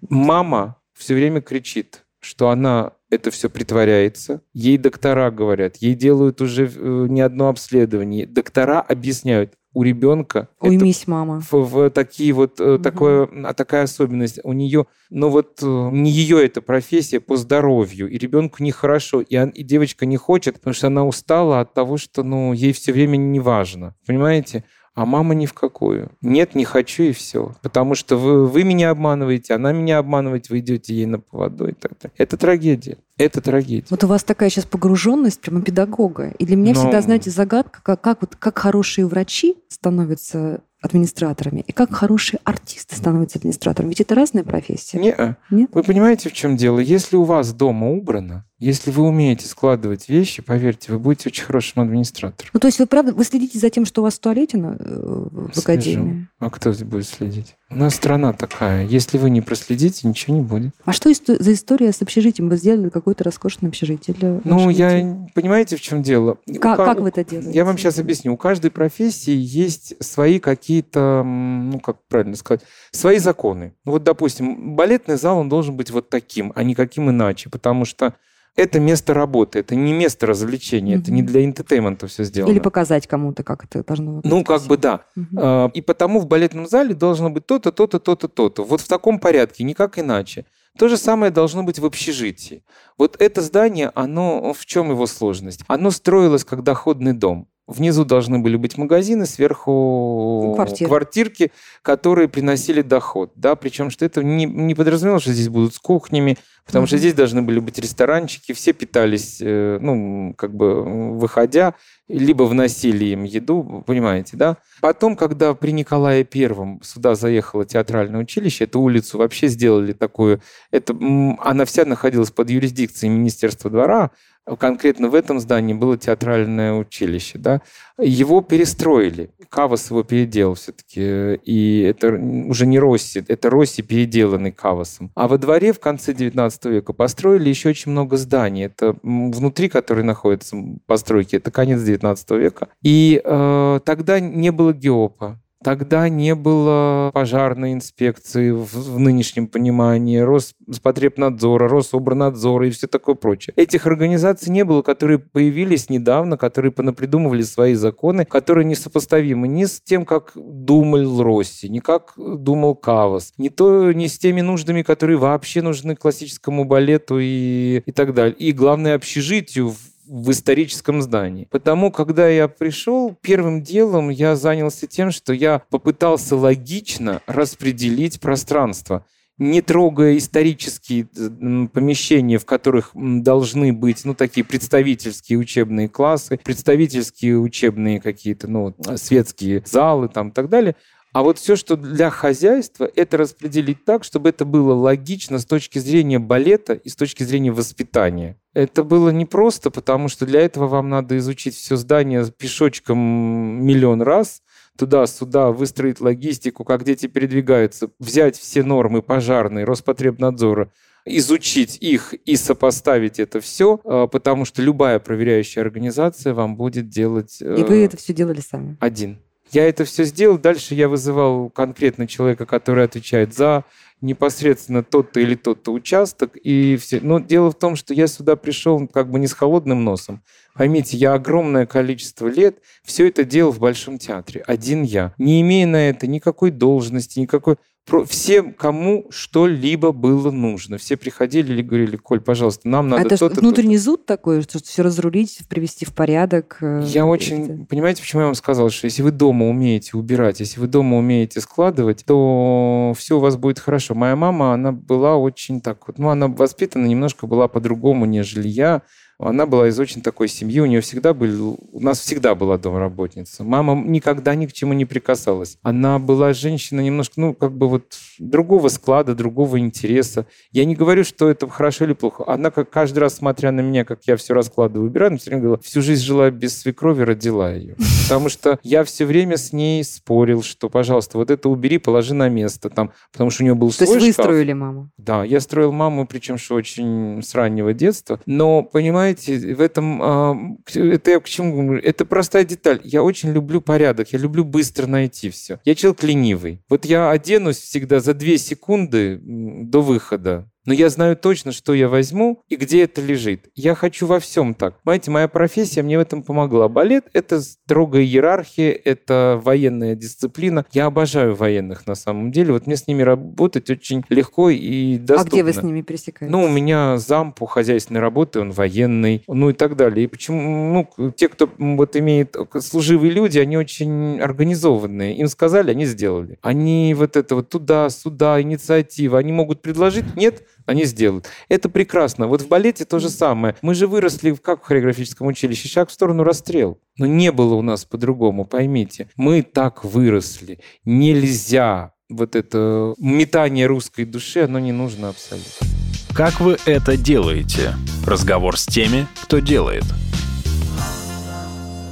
Мама 0.10 0.78
все 0.94 1.16
время 1.16 1.42
кричит, 1.42 2.06
что 2.22 2.50
она 2.50 2.94
это 3.10 3.30
все 3.30 3.50
притворяется. 3.50 4.42
Ей 4.54 4.78
доктора 4.78 5.30
говорят, 5.32 5.78
ей 5.78 5.96
делают 5.96 6.40
уже 6.42 6.72
э, 6.74 7.08
не 7.10 7.22
одно 7.22 7.50
обследование. 7.50 8.26
Доктора 8.26 8.80
объясняют, 8.82 9.54
у 9.74 9.84
ребенка 9.84 10.50
уймись 10.60 11.08
мама 11.08 11.42
в, 11.50 11.54
в 11.54 11.90
такие 11.92 12.34
вот 12.34 12.60
угу. 12.60 12.78
такое 12.80 13.30
а 13.46 13.54
такая 13.54 13.84
особенность 13.84 14.40
у 14.44 14.54
нее 14.54 14.86
но 15.10 15.30
вот 15.30 15.60
э, 15.62 15.90
не 15.92 16.12
ее 16.12 16.44
эта 16.44 16.62
профессия 16.62 17.20
по 17.20 17.38
здоровью 17.38 18.10
и 18.10 18.18
ребенку 18.18 18.64
нехорошо 18.64 19.22
и, 19.22 19.38
он, 19.38 19.50
и 19.50 19.64
девочка 19.64 20.06
не 20.06 20.18
хочет 20.18 20.56
потому 20.56 20.74
что 20.74 20.88
она 20.88 21.06
устала 21.06 21.62
от 21.62 21.74
того 21.74 21.98
что 21.98 22.24
ну 22.24 22.52
ей 22.52 22.74
все 22.74 22.92
время 22.92 23.16
не 23.16 23.40
важно 23.40 23.96
понимаете 24.06 24.66
а 24.94 25.06
мама 25.06 25.34
ни 25.36 25.46
в 25.46 25.54
какую. 25.54 26.12
Нет, 26.22 26.54
не 26.56 26.66
хочу 26.66 27.04
и 27.04 27.12
все. 27.12 27.56
Потому 27.62 27.96
что 27.96 28.18
вы, 28.18 28.48
вы 28.48 28.64
меня 28.64 28.90
обманываете, 28.90 29.54
она 29.54 29.72
меня 29.72 29.98
обманывает, 30.00 30.50
вы 30.50 30.60
идете 30.60 30.94
ей 30.94 31.06
на 31.06 31.20
поводу 31.20 31.68
и 31.68 31.74
так 31.74 31.94
далее. 32.02 32.14
Это 32.18 32.38
трагедия. 32.38 32.98
Это 33.18 33.42
трагедия. 33.42 33.88
Вот 33.90 34.04
у 34.04 34.08
вас 34.08 34.24
такая 34.24 34.50
сейчас 34.50 34.66
погруженность 34.66 35.40
прямо 35.40 35.62
педагога. 35.62 36.34
И 36.40 36.46
для 36.46 36.56
меня 36.56 36.74
Но... 36.74 36.82
всегда, 36.82 37.02
знаете, 37.02 37.30
загадка, 37.30 37.82
как, 37.84 38.02
как, 38.02 38.22
вот, 38.22 38.36
как 38.36 38.58
хорошие 38.60 39.06
врачи 39.06 39.58
становятся 39.70 40.62
администраторами, 40.82 41.64
и 41.68 41.72
как 41.72 41.94
хорошие 41.94 42.40
артисты 42.44 42.96
становятся 42.96 43.38
администраторами. 43.38 43.90
Ведь 43.90 44.02
это 44.02 44.16
разная 44.16 44.44
профессия. 44.44 45.00
Не, 45.00 45.38
Нет? 45.52 45.70
Вы 45.74 45.84
понимаете, 45.84 46.30
в 46.30 46.34
чем 46.34 46.58
дело? 46.58 46.80
Если 46.80 47.16
у 47.16 47.24
вас 47.24 47.54
дома 47.54 47.92
убрано, 47.92 48.46
если 48.62 48.92
вы 48.92 49.02
умеете 49.04 49.48
складывать 49.48 50.08
вещи, 50.08 50.44
поверьте, 50.44 50.92
вы 50.92 51.00
будете 51.00 51.30
очень 51.30 51.46
хорошим 51.46 51.82
администратором. 51.82 52.52
Ну, 52.54 52.60
то 52.60 52.68
есть 52.68 52.78
вы 52.78 52.86
правда, 52.86 53.12
вы 53.12 53.26
следите 53.26 53.58
за 53.58 53.72
тем, 53.72 53.86
что 53.86 54.02
у 54.02 54.04
вас 54.04 54.14
в 54.14 54.20
туалете 54.20 54.58
на, 54.58 54.78
э, 54.80 55.28
в 55.32 55.52
Слежу. 55.52 55.62
академии? 55.62 56.28
А 56.40 56.50
кто 56.52 56.72
будет 56.86 57.08
следить? 57.08 57.56
У 57.72 57.76
нас 57.76 57.96
страна 57.96 58.34
такая. 58.34 58.86
Если 58.86 59.18
вы 59.18 59.32
не 59.32 59.42
проследите, 59.42 60.08
ничего 60.08 60.36
не 60.36 60.44
будет. 60.44 60.76
А 60.86 60.94
что 60.94 61.12
за 61.12 61.54
история 61.54 61.92
с 61.92 62.04
общежитием? 62.04 62.50
Вы 62.50 62.58
сделали 62.58 62.90
какое-то 62.90 63.24
роскошное 63.24 63.70
общежитие 63.70 64.16
для 64.16 64.42
Ну, 64.44 64.70
я... 64.70 65.28
Понимаете, 65.34 65.76
в 65.76 65.82
чем 65.82 66.04
дело? 66.04 66.38
Как, 66.60 66.78
как 66.78 67.00
вы 67.00 67.10
это 67.10 67.26
делаете? 67.26 67.52
Я 67.54 67.66
вам 67.66 67.80
сейчас 67.80 67.98
объясню. 67.98 68.34
У 68.34 68.38
каждой 68.38 68.70
профессии 68.70 69.34
есть 69.36 69.96
свои 70.04 70.38
какие-то, 70.38 71.24
ну, 71.26 71.80
как 71.80 71.98
правильно 72.08 72.36
сказать, 72.36 72.62
свои 72.92 73.18
законы. 73.18 73.74
Вот, 73.86 74.04
допустим, 74.04 74.76
балетный 74.76 75.18
зал, 75.18 75.40
он 75.40 75.50
должен 75.50 75.76
быть 75.76 75.90
вот 75.90 76.10
таким, 76.10 76.54
а 76.56 76.62
не 76.62 76.76
каким 76.76 77.10
иначе, 77.10 77.50
потому 77.50 77.86
что 77.86 78.14
это 78.56 78.80
место 78.80 79.14
работы, 79.14 79.60
это 79.60 79.76
не 79.76 79.94
место 79.94 80.28
развлечения, 80.28 80.96
угу. 80.96 81.02
это 81.04 81.12
не 81.12 81.22
для 81.24 81.46
entertainment 81.46 82.03
а 82.03 82.08
все 82.08 82.24
сделано. 82.24 82.52
Или 82.52 82.60
показать 82.60 83.08
кому-то, 83.08 83.44
как 83.44 83.64
это 83.66 83.84
должно 83.84 84.18
быть. 84.18 84.26
Ну, 84.26 84.44
как 84.44 84.64
бы 84.64 84.78
да. 84.78 85.06
Угу. 85.16 85.72
И 85.74 85.82
потому 85.82 86.20
в 86.20 86.28
балетном 86.28 86.68
зале 86.68 86.94
должно 86.94 87.30
быть 87.30 87.46
то-то, 87.46 87.72
то-то, 87.72 88.00
то-то, 88.00 88.28
то-то. 88.28 88.64
Вот 88.64 88.82
в 88.82 88.88
таком 88.88 89.20
порядке, 89.20 89.64
никак 89.64 89.98
иначе. 90.00 90.46
То 90.78 90.88
же 90.88 90.98
самое 90.98 91.32
должно 91.32 91.64
быть 91.64 91.80
в 91.80 91.86
общежитии. 91.86 92.64
Вот 92.98 93.18
это 93.20 93.42
здание, 93.42 93.92
оно 93.94 94.54
в 94.54 94.66
чем 94.66 94.92
его 94.92 95.06
сложность? 95.06 95.62
Оно 95.68 95.92
строилось 95.92 96.46
как 96.46 96.64
доходный 96.64 97.14
дом. 97.14 97.48
Внизу 97.72 98.06
должны 98.06 98.40
были 98.40 98.56
быть 98.56 98.78
магазины, 98.78 99.26
сверху 99.26 100.54
Квартир. 100.56 100.88
квартирки, 100.88 101.52
которые 101.82 102.28
приносили 102.28 102.82
доход. 102.82 103.32
Да? 103.36 103.56
Причем, 103.56 103.90
что 103.90 104.06
это 104.06 104.24
не, 104.24 104.46
не 104.46 104.76
подразумевалось, 104.76 105.24
что 105.24 105.34
здесь 105.34 105.50
будут 105.50 105.74
с 105.76 105.80
кухнями, 105.80 106.38
потому 106.66 106.84
mm-hmm. 106.84 106.88
что 106.88 106.98
здесь 106.98 107.14
должны 107.14 107.42
были 107.42 107.60
быть 107.60 107.80
ресторанчики, 107.80 108.54
все 108.54 108.74
питались, 108.74 109.38
э, 109.42 109.78
ну, 109.82 110.34
как 110.38 110.54
бы 110.54 111.18
выходя, 111.18 111.76
либо 112.08 112.44
вносили 112.44 113.06
им 113.06 113.24
еду, 113.24 113.84
понимаете, 113.88 114.38
да? 114.38 114.58
Потом, 114.82 115.16
когда 115.16 115.54
при 115.54 115.72
Николае 115.72 116.24
Первом 116.24 116.82
сюда 116.84 117.16
заехало 117.16 117.66
театральное 117.66 118.22
училище, 118.22 118.66
эту 118.66 118.82
улицу 118.82 119.18
вообще 119.18 119.48
сделали 119.48 119.94
такую, 119.94 120.42
это, 120.72 120.94
она 121.40 121.66
вся 121.66 121.86
находилась 121.86 122.32
под 122.32 122.50
юрисдикцией 122.50 123.14
Министерства 123.14 123.70
двора, 123.70 124.12
конкретно 124.56 125.10
в 125.10 125.16
этом 125.16 125.40
здании 125.40 125.74
было 125.74 125.98
театральное 125.98 126.74
училище, 126.74 127.38
да, 127.38 127.62
его 127.98 128.42
перестроили. 128.42 129.32
Кавас 129.50 129.90
его 129.90 130.04
переделал 130.04 130.56
все-таки, 130.56 131.36
и 131.44 131.82
это 131.82 132.14
уже 132.14 132.66
не 132.66 132.80
Росси, 132.80 133.24
это 133.28 133.50
Росси, 133.50 133.82
переделанный 133.82 134.52
Кавасом. 134.52 135.12
А 135.16 135.28
во 135.28 135.38
дворе 135.38 135.74
в 135.74 135.80
конце 135.80 136.14
19 136.14 136.66
века 136.66 136.94
построили 136.94 137.50
еще 137.50 137.70
очень 137.70 137.92
много 137.92 138.18
зданий. 138.18 138.66
Это 138.66 138.96
внутри, 139.04 139.70
которые 139.70 140.06
находятся 140.06 140.58
постройки, 140.86 141.36
это 141.36 141.52
конец 141.52 141.82
19 141.82 142.32
века. 142.32 142.70
И 142.82 143.22
э, 143.24 143.80
тогда 143.86 144.20
не 144.20 144.52
было 144.52 144.74
геопа, 144.74 145.40
Тогда 145.64 146.10
не 146.10 146.34
было 146.34 147.12
пожарной 147.14 147.74
инспекции 147.74 148.50
в, 148.50 148.66
в 148.66 149.00
нынешнем 149.00 149.48
понимании, 149.48 150.18
Роспотребнадзора, 150.18 151.70
Рособорнадзора 151.70 152.68
и 152.68 152.72
все 152.72 152.88
такое 152.88 153.16
прочее. 153.16 153.54
Этих 153.56 153.86
организаций 153.86 154.52
не 154.52 154.66
было, 154.66 154.82
которые 154.82 155.20
появились 155.20 155.90
недавно, 155.90 156.38
которые 156.38 156.72
понапридумывали 156.72 157.44
свои 157.44 157.76
законы, 157.76 158.26
которые 158.26 158.66
несопоставимы 158.66 159.48
ни 159.48 159.66
с 159.66 159.80
тем, 159.82 160.06
как 160.06 160.32
думал 160.36 161.22
Росси, 161.24 161.70
ни 161.70 161.80
как 161.80 162.14
думал 162.18 162.76
Кавас, 162.76 163.34
ни, 163.38 163.50
то, 163.50 163.92
ни 163.92 164.08
с 164.08 164.18
теми 164.18 164.42
нуждами, 164.42 164.82
которые 164.82 165.18
вообще 165.18 165.62
нужны 165.62 165.96
классическому 165.96 166.66
балету 166.66 167.20
и, 167.20 167.84
и 167.86 167.92
так 167.92 168.14
далее. 168.16 168.36
И 168.36 168.52
главное, 168.52 168.96
общежитию 168.96 169.70
в 169.70 169.91
в 170.06 170.32
историческом 170.32 171.02
здании. 171.02 171.48
Потому, 171.50 171.92
когда 171.92 172.28
я 172.28 172.48
пришел, 172.48 173.16
первым 173.22 173.62
делом 173.62 174.10
я 174.10 174.36
занялся 174.36 174.88
тем, 174.88 175.12
что 175.12 175.34
я 175.34 175.64
попытался 175.70 176.36
логично 176.36 177.22
распределить 177.28 178.20
пространство 178.20 179.06
не 179.42 179.64
трогая 179.64 180.18
исторические 180.18 181.06
помещения, 181.06 182.38
в 182.38 182.46
которых 182.46 182.92
должны 182.94 183.74
быть, 183.74 184.06
ну, 184.06 184.14
такие 184.14 184.46
представительские 184.46 185.40
учебные 185.40 185.90
классы, 185.90 186.40
представительские 186.44 187.40
учебные 187.40 188.00
какие-то, 188.00 188.48
ну, 188.48 188.76
светские 188.98 189.64
залы 189.66 190.10
там 190.10 190.30
и 190.30 190.32
так 190.32 190.48
далее, 190.48 190.76
а 191.14 191.24
вот 191.24 191.38
все, 191.38 191.56
что 191.56 191.76
для 191.76 192.10
хозяйства, 192.10 192.90
это 192.96 193.18
распределить 193.18 193.84
так, 193.84 194.04
чтобы 194.04 194.30
это 194.30 194.46
было 194.46 194.74
логично 194.74 195.40
с 195.40 195.46
точки 195.46 195.80
зрения 195.80 196.20
балета 196.20 196.74
и 196.74 196.88
с 196.88 196.96
точки 196.96 197.24
зрения 197.24 197.52
воспитания. 197.52 198.38
Это 198.54 198.84
было 198.84 199.10
непросто, 199.10 199.72
потому 199.72 200.08
что 200.08 200.26
для 200.26 200.42
этого 200.42 200.68
вам 200.68 200.90
надо 200.90 201.18
изучить 201.18 201.56
все 201.56 201.76
здание 201.76 202.26
пешочком 202.38 202.98
миллион 202.98 204.02
раз, 204.02 204.42
туда-сюда, 204.78 205.52
выстроить 205.52 206.00
логистику, 206.00 206.64
как 206.64 206.84
дети 206.84 207.08
передвигаются, 207.08 207.90
взять 208.00 208.38
все 208.38 208.64
нормы 208.64 209.02
пожарные, 209.02 209.66
Роспотребнадзора, 209.66 210.72
изучить 211.06 211.78
их 211.82 212.14
и 212.14 212.36
сопоставить 212.36 213.20
это 213.20 213.42
все, 213.42 213.80
а, 213.84 214.08
потому 214.08 214.46
что 214.46 214.62
любая 214.62 215.00
проверяющая 215.00 215.62
организация 215.62 216.34
вам 216.34 216.56
будет 216.56 216.90
делать... 216.90 217.42
И 217.42 217.46
вы 217.46 217.82
э, 217.82 217.86
это 217.86 217.98
все 217.98 218.14
делали 218.14 218.40
сами? 218.40 218.78
Один. 218.80 219.20
Я 219.52 219.68
это 219.68 219.84
все 219.86 220.06
сделал. 220.06 220.38
Дальше 220.38 220.76
я 220.76 220.88
вызывал 220.88 221.50
конкретно 221.50 222.08
человека, 222.08 222.46
который 222.46 222.86
отвечает 222.86 223.34
за 223.34 223.66
непосредственно 224.00 224.84
тот-то 224.84 225.20
или 225.20 225.36
тот-то 225.36 225.72
участок. 225.72 226.36
И 226.36 226.78
все. 226.78 227.00
Но 227.02 227.20
дело 227.20 227.52
в 227.52 227.56
том, 227.56 227.76
что 227.76 227.94
я 227.94 228.08
сюда 228.08 228.36
пришел 228.36 228.88
как 228.88 229.12
бы 229.12 229.20
не 229.20 229.28
с 229.28 229.34
холодным 229.34 229.84
носом. 229.84 230.24
Поймите, 230.56 230.98
я 230.98 231.14
огромное 231.14 231.66
количество 231.66 232.28
лет 232.28 232.58
все 232.84 233.08
это 233.08 233.24
делал 233.24 233.52
в 233.52 233.60
Большом 233.60 233.98
театре. 233.98 234.44
Один 234.48 234.84
я. 234.84 235.14
Не 235.18 235.42
имея 235.42 235.68
на 235.68 235.90
это 235.90 236.08
никакой 236.08 236.52
должности, 236.52 237.20
никакой 237.20 237.58
всем, 238.08 238.54
кому 238.54 239.08
что-либо 239.10 239.92
было 239.92 240.32
нужно. 240.32 240.78
Все 240.78 240.98
приходили 240.98 241.60
и 241.60 241.64
говорили, 241.64 241.98
Коль, 241.98 242.22
пожалуйста, 242.22 242.68
нам 242.68 242.90
надо 242.90 243.06
Это 243.06 243.18
то-то, 243.18 243.42
внутренний 243.42 243.78
то 243.78 243.84
зуд 243.84 244.06
такой, 244.06 244.42
что 244.44 244.60
все 244.60 244.82
разрулить, 244.82 245.40
привести 245.50 245.86
в 245.86 245.94
порядок? 245.94 246.58
Э, 246.62 246.84
я 246.86 247.06
очень... 247.06 247.66
Понимаете, 247.66 248.02
почему 248.02 248.22
я 248.22 248.26
вам 248.28 248.36
сказал, 248.36 248.70
что 248.70 248.86
если 248.86 249.02
вы 249.02 249.12
дома 249.12 249.48
умеете 249.48 249.98
убирать, 249.98 250.40
если 250.40 250.60
вы 250.60 250.68
дома 250.68 250.98
умеете 250.98 251.42
складывать, 251.42 252.06
то 252.06 252.94
все 252.98 253.18
у 253.18 253.20
вас 253.20 253.36
будет 253.36 253.60
хорошо. 253.60 253.96
Моя 253.96 254.16
мама, 254.16 254.54
она 254.54 254.72
была 254.72 255.18
очень 255.18 255.62
так 255.62 255.88
вот... 255.88 255.98
Ну, 255.98 256.10
она 256.10 256.28
воспитана 256.28 256.86
немножко 256.86 257.28
была 257.28 257.48
по-другому, 257.48 258.06
нежели 258.06 258.48
я. 258.48 258.84
Она 259.22 259.46
была 259.46 259.68
из 259.68 259.80
очень 259.80 260.02
такой 260.02 260.28
семьи, 260.28 260.60
у 260.60 260.66
нее 260.66 260.82
всегда 260.82 261.14
были, 261.14 261.36
у 261.36 261.80
нас 261.80 262.00
всегда 262.00 262.36
была 262.36 262.58
домработница. 262.58 263.44
Мама 263.44 263.76
никогда 263.76 264.36
ни 264.36 264.46
к 264.46 264.54
чему 264.54 264.74
не 264.74 264.86
прикасалась. 264.86 265.58
Она 265.62 266.00
была 266.00 266.34
женщина 266.34 266.82
немножко, 266.82 267.14
ну, 267.18 267.34
как 267.34 267.54
бы 267.54 267.68
вот 267.70 267.94
другого 268.20 268.68
склада, 268.70 269.16
другого 269.16 269.60
интереса. 269.60 270.26
Я 270.52 270.66
не 270.66 270.76
говорю, 270.76 271.04
что 271.04 271.30
это 271.30 271.48
хорошо 271.48 271.86
или 271.86 271.94
плохо. 271.94 272.24
Она 272.28 272.52
как 272.52 272.70
каждый 272.70 273.00
раз, 273.00 273.16
смотря 273.16 273.52
на 273.52 273.62
меня, 273.62 273.86
как 273.86 274.02
я 274.06 274.18
все 274.18 274.34
раскладываю, 274.34 274.90
убираю, 274.90 275.18
все 275.18 275.30
время 275.30 275.42
говорила, 275.42 275.62
всю 275.62 275.82
жизнь 275.82 276.04
жила 276.04 276.30
без 276.32 276.60
свекрови, 276.60 277.04
родила 277.04 277.52
ее. 277.52 277.76
Потому 278.04 278.30
что 278.30 278.60
я 278.64 278.84
все 278.84 279.06
время 279.06 279.38
с 279.38 279.54
ней 279.54 279.84
спорил, 279.84 280.44
что, 280.44 280.70
пожалуйста, 280.70 281.18
вот 281.18 281.30
это 281.32 281.50
убери, 281.50 281.78
положи 281.78 282.14
на 282.14 282.30
место. 282.30 282.70
Там, 282.70 282.92
потому 283.12 283.30
что 283.30 283.44
у 283.44 283.46
нее 283.46 283.56
был 283.56 283.70
То 283.70 283.86
свой 283.86 283.96
есть 283.96 284.18
вы 284.18 284.24
строили 284.24 284.54
маму? 284.54 284.90
Да, 284.98 285.24
я 285.24 285.40
строил 285.40 285.72
маму, 285.72 286.06
причем 286.06 286.38
что 286.38 286.56
очень 286.56 287.22
с 287.22 287.36
раннего 287.36 287.74
детства. 287.74 288.20
Но, 288.26 288.64
понимаете, 288.64 289.11
знаете, 289.12 289.56
в 289.56 289.62
этом... 289.62 290.58
Это 290.74 291.12
я 291.12 291.20
к 291.20 291.26
чему 291.26 291.64
говорю? 291.64 291.82
Это 291.82 292.06
простая 292.06 292.44
деталь. 292.44 292.82
Я 292.84 293.04
очень 293.04 293.32
люблю 293.32 293.62
порядок, 293.62 294.12
я 294.12 294.20
люблю 294.20 294.44
быстро 294.44 294.88
найти 294.88 295.30
все. 295.30 295.60
Я 295.66 295.76
человек 295.76 296.04
ленивый. 296.04 296.62
Вот 296.70 296.86
я 296.86 297.10
оденусь 297.10 297.58
всегда 297.58 298.00
за 298.00 298.14
две 298.14 298.38
секунды 298.38 299.20
до 299.22 299.82
выхода 299.82 300.51
но 300.66 300.74
я 300.74 300.90
знаю 300.90 301.16
точно, 301.16 301.52
что 301.52 301.74
я 301.74 301.90
возьму 301.90 302.44
и 302.48 302.56
где 302.56 302.84
это 302.84 303.02
лежит. 303.02 303.50
Я 303.56 303.76
хочу 303.76 304.06
во 304.06 304.20
всем 304.20 304.54
так. 304.54 304.82
Понимаете, 304.84 305.12
моя 305.12 305.28
профессия 305.28 305.82
мне 305.82 305.98
в 305.98 306.02
этом 306.02 306.24
помогла. 306.24 306.68
Балет— 306.68 307.06
это 307.14 307.42
строгая 307.42 308.04
иерархия, 308.04 308.72
это 308.72 309.40
военная 309.44 309.96
дисциплина. 309.96 310.66
Я 310.72 310.86
обожаю 310.86 311.36
военных 311.36 311.88
на 311.88 311.96
самом 311.96 312.32
деле. 312.32 312.54
Вот 312.54 312.68
мне 312.68 312.76
с 312.76 312.88
ними 312.88 313.02
работать 313.02 313.70
очень 313.70 314.04
легко 314.10 314.50
и 314.50 314.98
доступно. 314.98 315.22
А 315.22 315.32
где 315.32 315.44
вы 315.44 315.54
с 315.54 315.64
ними 315.64 315.82
пересекаетесь? 315.82 316.32
Ну, 316.32 316.44
у 316.44 316.50
меня 316.50 316.98
зам 316.98 317.34
по 317.34 317.46
хозяйственной 317.46 318.02
работе, 318.02 318.40
он 318.40 318.52
военный, 318.52 319.24
ну 319.28 319.50
и 319.50 319.54
так 319.54 319.76
далее. 319.76 320.06
И 320.06 320.08
почему, 320.08 320.88
ну, 320.98 321.12
те, 321.12 321.28
кто 321.28 321.50
вот 321.58 321.96
имеет 321.96 322.36
служивые 322.60 323.12
люди, 323.12 323.40
они 323.40 323.58
очень 323.58 324.20
организованные. 324.20 325.16
Им 325.16 325.28
сказали, 325.28 325.72
они 325.72 325.86
сделали. 325.86 326.38
Они 326.42 326.94
вот 326.94 327.16
это 327.16 327.36
вот 327.36 327.50
туда, 327.50 327.90
сюда, 327.90 328.42
инициатива, 328.42 329.18
они 329.18 329.32
могут 329.32 329.62
предложить, 329.62 330.16
нет, 330.16 330.44
они 330.66 330.86
сделают. 330.86 331.28
Это 331.50 331.70
прекрасно. 331.70 332.28
Вот 332.28 332.42
в 332.42 332.48
балете 332.48 332.86
то 332.86 333.00
же 333.00 333.10
самое. 333.10 333.56
Мы 333.62 333.74
же 333.76 333.88
выросли 333.88 334.32
в 334.32 334.42
как 334.42 334.64
в 334.64 334.66
хореографическом 334.66 335.28
училище, 335.28 335.68
шаг 335.68 335.90
в 335.90 335.94
сторону 335.94 336.24
расстрел. 336.24 336.80
Но 336.98 337.06
не 337.06 337.32
было 337.32 337.56
у 337.56 337.62
нас 337.62 337.86
по-другому, 337.86 338.46
поймите. 338.46 339.10
Мы 339.16 339.42
так 339.42 339.84
выросли. 339.84 340.60
Нельзя 340.86 341.94
вот 342.10 342.36
это 342.36 342.94
метание 342.98 343.66
русской 343.68 344.06
души, 344.06 344.42
оно 344.42 344.60
не 344.60 344.72
нужно 344.72 345.10
абсолютно. 345.10 345.68
Как 346.14 346.42
вы 346.42 346.58
это 346.66 346.98
делаете? 346.98 347.74
Разговор 348.06 348.58
с 348.58 348.66
теми, 348.66 349.08
кто 349.24 349.40
делает– 349.40 349.86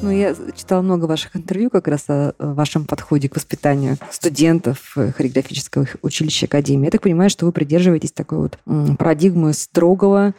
ну, 0.01 0.11
я 0.11 0.35
читала 0.55 0.81
много 0.81 1.05
ваших 1.05 1.35
интервью 1.35 1.69
как 1.69 1.87
раз 1.87 2.05
о 2.07 2.33
вашем 2.39 2.85
подходе 2.85 3.29
к 3.29 3.35
воспитанию 3.35 3.97
студентов 4.11 4.93
э, 4.95 5.11
хореографического 5.11 5.87
училища 6.01 6.45
Академии. 6.45 6.85
Я 6.85 6.91
так 6.91 7.01
понимаю, 7.01 7.29
что 7.29 7.45
вы 7.45 7.51
придерживаетесь 7.51 8.11
такой 8.11 8.39
вот 8.39 8.59
парадигмы 8.97 9.53
строгого, 9.53 10.33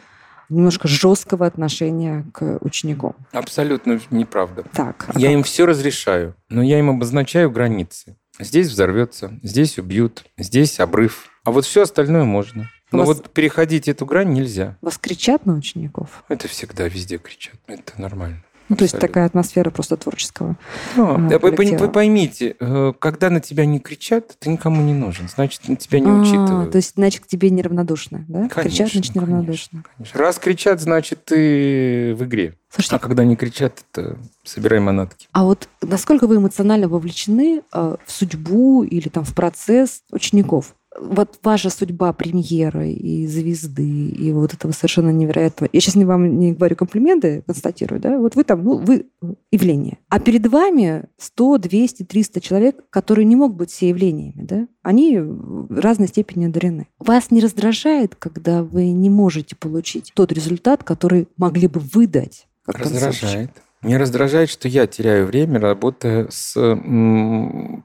немножко 0.49 0.87
жесткого 0.87 1.45
отношения 1.45 2.25
к 2.33 2.57
ученикам. 2.61 3.15
Абсолютно 3.31 3.99
неправда. 4.09 4.63
Так. 4.73 5.05
А 5.07 5.19
я 5.19 5.27
как? 5.27 5.33
им 5.35 5.43
все 5.43 5.65
разрешаю, 5.65 6.35
но 6.49 6.61
я 6.61 6.79
им 6.79 6.89
обозначаю 6.89 7.51
границы. 7.51 8.17
Здесь 8.39 8.67
взорвется, 8.67 9.39
здесь 9.43 9.77
убьют, 9.77 10.25
здесь 10.37 10.79
обрыв. 10.79 11.29
А 11.43 11.51
вот 11.51 11.65
все 11.65 11.83
остальное 11.83 12.23
можно. 12.23 12.69
Но 12.91 12.99
вас... 12.99 13.07
вот 13.07 13.29
переходить 13.29 13.87
эту 13.87 14.05
грань 14.05 14.33
нельзя. 14.33 14.77
Вас 14.81 14.97
кричат 14.97 15.45
на 15.45 15.53
учеников? 15.53 16.23
Это 16.27 16.47
всегда 16.47 16.87
везде 16.87 17.17
кричат. 17.17 17.55
Это 17.67 17.99
нормально. 18.01 18.43
Ну, 18.71 18.77
то 18.77 18.83
есть 18.85 18.97
такая 18.97 19.25
атмосфера 19.25 19.69
просто 19.69 19.97
творческого. 19.97 20.55
Ну, 20.95 21.27
вы, 21.39 21.51
вы 21.51 21.89
поймите, 21.89 22.55
э, 22.57 22.93
когда 22.99 23.29
на 23.29 23.41
тебя 23.41 23.65
не 23.65 23.81
кричат, 23.81 24.37
ты 24.39 24.49
никому 24.49 24.81
не 24.81 24.93
нужен. 24.93 25.27
Значит, 25.27 25.67
на 25.67 25.75
тебя 25.75 25.99
не 25.99 26.09
а, 26.09 26.13
учитывают. 26.13 26.71
То 26.71 26.77
есть, 26.77 26.93
значит, 26.95 27.25
к 27.25 27.27
тебе 27.27 27.49
неравнодушны, 27.49 28.23
да? 28.29 28.47
Конечно, 28.47 28.61
кричат, 28.61 28.91
значит, 28.93 29.15
неравнодушны. 29.15 29.83
Конечно, 29.83 29.89
конечно. 29.97 30.19
Раз 30.21 30.39
кричат, 30.39 30.79
значит, 30.79 31.25
ты 31.25 32.15
в 32.15 32.23
игре. 32.23 32.55
Слушайте, 32.69 32.95
а 32.95 32.99
когда 32.99 33.25
не 33.25 33.35
кричат, 33.35 33.83
это 33.91 34.17
собирай 34.45 34.79
манатки. 34.79 35.27
А 35.33 35.43
вот 35.43 35.67
насколько 35.81 36.25
вы 36.25 36.37
эмоционально 36.37 36.87
вовлечены 36.87 37.63
э, 37.73 37.95
в 38.05 38.09
судьбу 38.09 38.83
или 38.83 39.09
там 39.09 39.25
в 39.25 39.35
процесс 39.35 40.03
учеников? 40.11 40.75
Вот 40.99 41.39
ваша 41.43 41.69
судьба 41.69 42.11
премьеры 42.13 42.91
и 42.91 43.25
звезды, 43.25 44.09
и 44.09 44.31
вот 44.33 44.53
этого 44.53 44.71
совершенно 44.71 45.09
невероятного... 45.09 45.69
Я 45.71 45.79
сейчас 45.79 45.95
не 45.95 46.05
вам 46.05 46.37
не 46.37 46.51
говорю 46.53 46.75
комплименты, 46.75 47.43
констатирую, 47.45 48.01
да? 48.01 48.17
Вот 48.19 48.35
вы 48.35 48.43
там, 48.43 48.63
ну, 48.63 48.77
вы 48.77 49.05
явление. 49.51 49.99
А 50.09 50.19
перед 50.19 50.45
вами 50.47 51.05
100, 51.17 51.59
200, 51.59 52.03
300 52.03 52.41
человек, 52.41 52.75
которые 52.89 53.25
не 53.25 53.35
могут 53.35 53.57
быть 53.57 53.71
все 53.71 53.89
явлениями, 53.89 54.43
да? 54.43 54.67
Они 54.83 55.17
в 55.19 55.79
разной 55.79 56.09
степени 56.09 56.45
одарены. 56.45 56.87
Вас 56.99 57.31
не 57.31 57.39
раздражает, 57.39 58.15
когда 58.15 58.63
вы 58.63 58.91
не 58.91 59.09
можете 59.09 59.55
получить 59.55 60.11
тот 60.13 60.31
результат, 60.31 60.83
который 60.83 61.27
могли 61.37 61.67
бы 61.67 61.79
выдать? 61.79 62.47
Раздражает. 62.65 63.51
Мне 63.81 63.97
раздражает, 63.97 64.49
что 64.49 64.67
я 64.67 64.85
теряю 64.87 65.25
время, 65.25 65.59
работая 65.59 66.27
с 66.29 66.53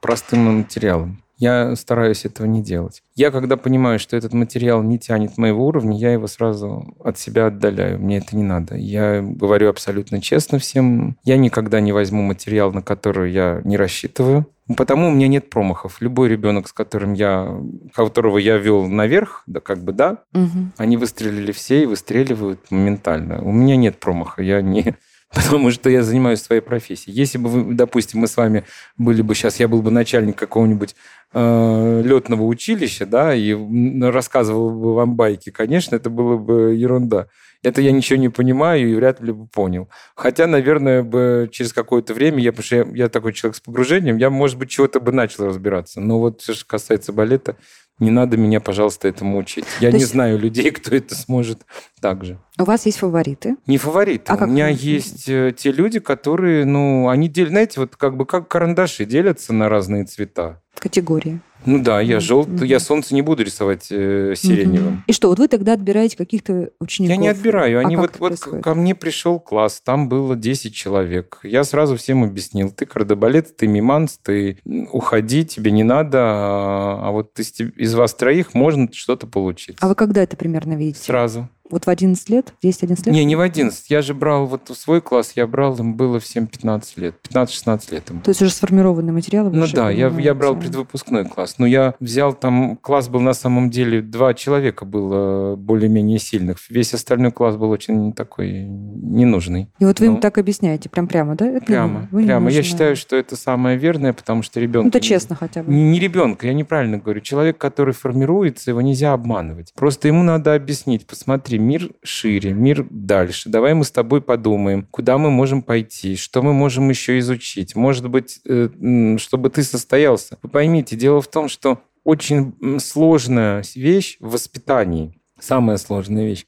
простым 0.02 0.58
материалом. 0.58 1.22
Я 1.38 1.76
стараюсь 1.76 2.24
этого 2.24 2.46
не 2.46 2.62
делать. 2.62 3.02
Я, 3.14 3.30
когда 3.30 3.56
понимаю, 3.56 3.98
что 3.98 4.16
этот 4.16 4.32
материал 4.32 4.82
не 4.82 4.98
тянет 4.98 5.36
моего 5.36 5.66
уровня, 5.66 5.96
я 5.96 6.12
его 6.12 6.26
сразу 6.26 6.94
от 7.02 7.18
себя 7.18 7.46
отдаляю. 7.46 7.98
Мне 7.98 8.18
это 8.18 8.36
не 8.36 8.42
надо. 8.42 8.76
Я 8.76 9.20
говорю 9.22 9.68
абсолютно 9.68 10.20
честно 10.20 10.58
всем. 10.58 11.18
Я 11.24 11.36
никогда 11.36 11.80
не 11.80 11.92
возьму 11.92 12.22
материал, 12.22 12.72
на 12.72 12.82
который 12.82 13.32
я 13.32 13.60
не 13.64 13.76
рассчитываю. 13.76 14.46
Потому 14.76 15.08
у 15.08 15.10
меня 15.12 15.28
нет 15.28 15.48
промахов. 15.48 16.00
Любой 16.00 16.28
ребенок, 16.28 16.66
с 16.68 16.72
которым 16.72 17.12
я, 17.12 17.56
которого 17.94 18.38
я 18.38 18.56
вел 18.56 18.86
наверх, 18.88 19.44
да 19.46 19.60
как 19.60 19.84
бы 19.84 19.92
да, 19.92 20.24
угу. 20.34 20.72
они 20.76 20.96
выстрелили 20.96 21.52
все 21.52 21.82
и 21.82 21.86
выстреливают 21.86 22.70
моментально. 22.70 23.40
У 23.42 23.52
меня 23.52 23.76
нет 23.76 24.00
промаха. 24.00 24.42
Я 24.42 24.62
не, 24.62 24.96
потому 25.36 25.70
что 25.70 25.90
я 25.90 26.02
занимаюсь 26.02 26.40
своей 26.40 26.62
профессией. 26.62 27.14
Если 27.14 27.36
бы, 27.38 27.48
вы, 27.50 27.74
допустим, 27.74 28.20
мы 28.20 28.26
с 28.26 28.36
вами 28.36 28.64
были 28.96 29.22
бы 29.22 29.34
сейчас, 29.34 29.60
я 29.60 29.68
был 29.68 29.82
бы 29.82 29.90
начальник 29.90 30.36
какого-нибудь 30.36 30.96
э, 31.34 32.02
летного 32.04 32.42
училища, 32.42 33.04
да, 33.04 33.34
и 33.34 33.54
рассказывал 34.02 34.70
бы 34.70 34.94
вам 34.94 35.14
байки, 35.14 35.50
конечно, 35.50 35.94
это 35.94 36.08
было 36.08 36.38
бы 36.38 36.74
ерунда. 36.74 37.28
Это 37.62 37.80
я 37.80 37.90
ничего 37.90 38.18
не 38.18 38.28
понимаю 38.28 38.88
и 38.88 38.94
вряд 38.94 39.20
ли 39.20 39.32
бы 39.32 39.46
понял. 39.46 39.88
Хотя, 40.14 40.46
наверное, 40.46 41.02
бы 41.02 41.48
через 41.50 41.72
какое-то 41.72 42.14
время, 42.14 42.40
я, 42.40 42.52
потому 42.52 42.64
что 42.64 42.76
я, 42.76 42.86
я 42.94 43.08
такой 43.08 43.32
человек 43.32 43.56
с 43.56 43.60
погружением, 43.60 44.18
я, 44.18 44.30
может 44.30 44.56
быть, 44.56 44.70
чего-то 44.70 45.00
бы 45.00 45.12
начал 45.12 45.46
разбираться. 45.46 46.00
Но 46.00 46.18
вот 46.18 46.42
все, 46.42 46.54
что 46.54 46.66
касается 46.66 47.12
балета, 47.12 47.56
не 47.98 48.10
надо 48.10 48.36
меня, 48.36 48.60
пожалуйста, 48.60 49.08
этому 49.08 49.38
учить. 49.38 49.64
Я 49.80 49.90
То 49.90 49.96
не 49.96 50.02
есть... 50.02 50.12
знаю 50.12 50.38
людей, 50.38 50.70
кто 50.70 50.94
это 50.94 51.14
сможет 51.14 51.62
так 52.00 52.24
же. 52.24 52.38
У 52.58 52.64
вас 52.64 52.86
есть 52.86 52.98
фавориты? 52.98 53.56
Не 53.66 53.78
фавориты. 53.78 54.32
А 54.32 54.44
У 54.44 54.46
меня 54.46 54.66
вы... 54.66 54.72
есть 54.72 55.28
э, 55.28 55.54
те 55.56 55.72
люди, 55.72 55.98
которые, 56.00 56.64
ну, 56.64 57.08
они 57.08 57.28
делят, 57.28 57.50
знаете, 57.50 57.80
вот 57.80 57.96
как 57.96 58.16
бы 58.16 58.26
как 58.26 58.48
карандаши 58.48 59.04
делятся 59.06 59.52
на 59.52 59.68
разные 59.68 60.04
цвета. 60.04 60.60
Категории. 60.78 61.40
Ну 61.66 61.82
да, 61.82 62.00
я 62.00 62.20
желтый, 62.20 62.54
mm-hmm. 62.54 62.66
я 62.66 62.78
солнце 62.78 63.14
не 63.14 63.22
буду 63.22 63.42
рисовать 63.42 63.88
э, 63.90 64.34
сиреневым. 64.36 64.94
Mm-hmm. 64.94 65.08
И 65.08 65.12
что, 65.12 65.28
вот 65.28 65.40
вы 65.40 65.48
тогда 65.48 65.72
отбираете 65.72 66.16
каких-то 66.16 66.70
учеников? 66.78 67.16
Я 67.16 67.20
не 67.20 67.28
отбираю. 67.28 67.80
Они 67.80 67.96
а 67.96 67.98
вот, 67.98 68.12
вот 68.20 68.38
ко 68.38 68.74
мне 68.74 68.94
пришел 68.94 69.40
класс, 69.40 69.82
там 69.84 70.08
было 70.08 70.36
10 70.36 70.72
человек. 70.72 71.40
Я 71.42 71.64
сразу 71.64 71.96
всем 71.96 72.22
объяснил, 72.22 72.70
ты 72.70 72.86
кардебалет, 72.86 73.56
ты 73.56 73.66
миманс, 73.66 74.18
ты 74.22 74.58
уходи, 74.64 75.44
тебе 75.44 75.72
не 75.72 75.82
надо, 75.82 76.18
а, 76.20 77.08
а 77.08 77.10
вот 77.10 77.36
из, 77.40 77.85
из 77.86 77.94
вас 77.94 78.14
троих 78.14 78.54
можно 78.54 78.88
что-то 78.92 79.26
получить. 79.26 79.78
А 79.80 79.88
вы 79.88 79.94
когда 79.94 80.22
это 80.22 80.36
примерно 80.36 80.74
видите? 80.74 81.00
Сразу. 81.00 81.48
Вот 81.70 81.84
в 81.86 81.88
11 81.88 82.28
лет? 82.30 82.52
10-11 82.62 82.88
лет? 82.88 83.06
Не, 83.08 83.24
не 83.24 83.36
в 83.36 83.40
11. 83.40 83.90
Я 83.90 84.02
же 84.02 84.14
брал 84.14 84.46
вот 84.46 84.70
свой 84.74 85.00
класс, 85.00 85.32
я 85.36 85.46
брал, 85.46 85.76
им 85.76 85.94
было 85.94 86.20
всем 86.20 86.46
15 86.46 86.96
лет. 86.98 87.14
15-16 87.32 87.92
лет. 87.92 88.10
Им. 88.10 88.20
То 88.20 88.30
есть 88.30 88.42
уже 88.42 88.50
сформированный 88.52 89.12
материал? 89.12 89.50
Ну 89.50 89.66
да, 89.72 89.90
я, 89.90 90.08
я 90.08 90.34
брал 90.34 90.56
предвыпускной 90.56 91.24
класс. 91.24 91.56
Но 91.58 91.66
я 91.66 91.94
взял 92.00 92.32
там, 92.34 92.76
класс 92.76 93.08
был 93.08 93.20
на 93.20 93.34
самом 93.34 93.70
деле, 93.70 94.00
два 94.02 94.34
человека 94.34 94.84
было 94.84 95.56
более-менее 95.56 96.18
сильных. 96.18 96.58
Весь 96.70 96.94
остальной 96.94 97.32
класс 97.32 97.56
был 97.56 97.70
очень 97.70 98.12
такой 98.12 98.52
ненужный. 98.62 99.68
И 99.78 99.84
вот 99.84 100.00
вы 100.00 100.06
Ну, 100.06 100.14
им 100.14 100.20
так 100.20 100.38
объясняете, 100.38 100.88
прям 100.88 101.06
прямо, 101.06 101.34
да? 101.36 101.46
Это 101.46 101.66
Прямо, 101.66 102.08
не 102.12 102.24
прямо. 102.26 102.50
Я 102.50 102.58
нужно. 102.58 102.62
считаю, 102.62 102.96
что 102.96 103.16
это 103.16 103.36
самое 103.36 103.76
верное, 103.76 104.12
потому 104.12 104.42
что 104.42 104.60
ребенок... 104.60 104.84
Ну, 104.84 104.88
это 104.90 105.00
честно 105.00 105.36
хотя 105.36 105.62
бы. 105.62 105.72
Не, 105.72 105.82
не 105.90 105.98
ребенка, 106.00 106.46
я 106.46 106.54
неправильно 106.54 106.98
говорю. 106.98 107.20
Человек, 107.20 107.58
который 107.58 107.94
формируется, 107.94 108.70
его 108.70 108.80
нельзя 108.80 109.12
обманывать. 109.12 109.72
Просто 109.74 110.08
ему 110.08 110.22
надо 110.22 110.54
объяснить, 110.54 111.06
посмотри, 111.06 111.55
мир 111.58 111.90
шире, 112.02 112.52
мир 112.52 112.86
дальше. 112.90 113.48
Давай 113.48 113.74
мы 113.74 113.84
с 113.84 113.90
тобой 113.90 114.20
подумаем, 114.20 114.86
куда 114.90 115.18
мы 115.18 115.30
можем 115.30 115.62
пойти, 115.62 116.16
что 116.16 116.42
мы 116.42 116.52
можем 116.52 116.88
еще 116.90 117.18
изучить. 117.18 117.76
Может 117.76 118.08
быть, 118.08 118.40
э, 118.44 119.16
чтобы 119.18 119.50
ты 119.50 119.62
состоялся. 119.62 120.38
Вы 120.42 120.48
поймите, 120.48 120.96
дело 120.96 121.20
в 121.20 121.28
том, 121.28 121.48
что 121.48 121.80
очень 122.04 122.54
сложная 122.80 123.64
вещь 123.74 124.16
в 124.20 124.32
воспитании, 124.32 125.20
самая 125.40 125.76
сложная 125.76 126.24
вещь, 126.26 126.46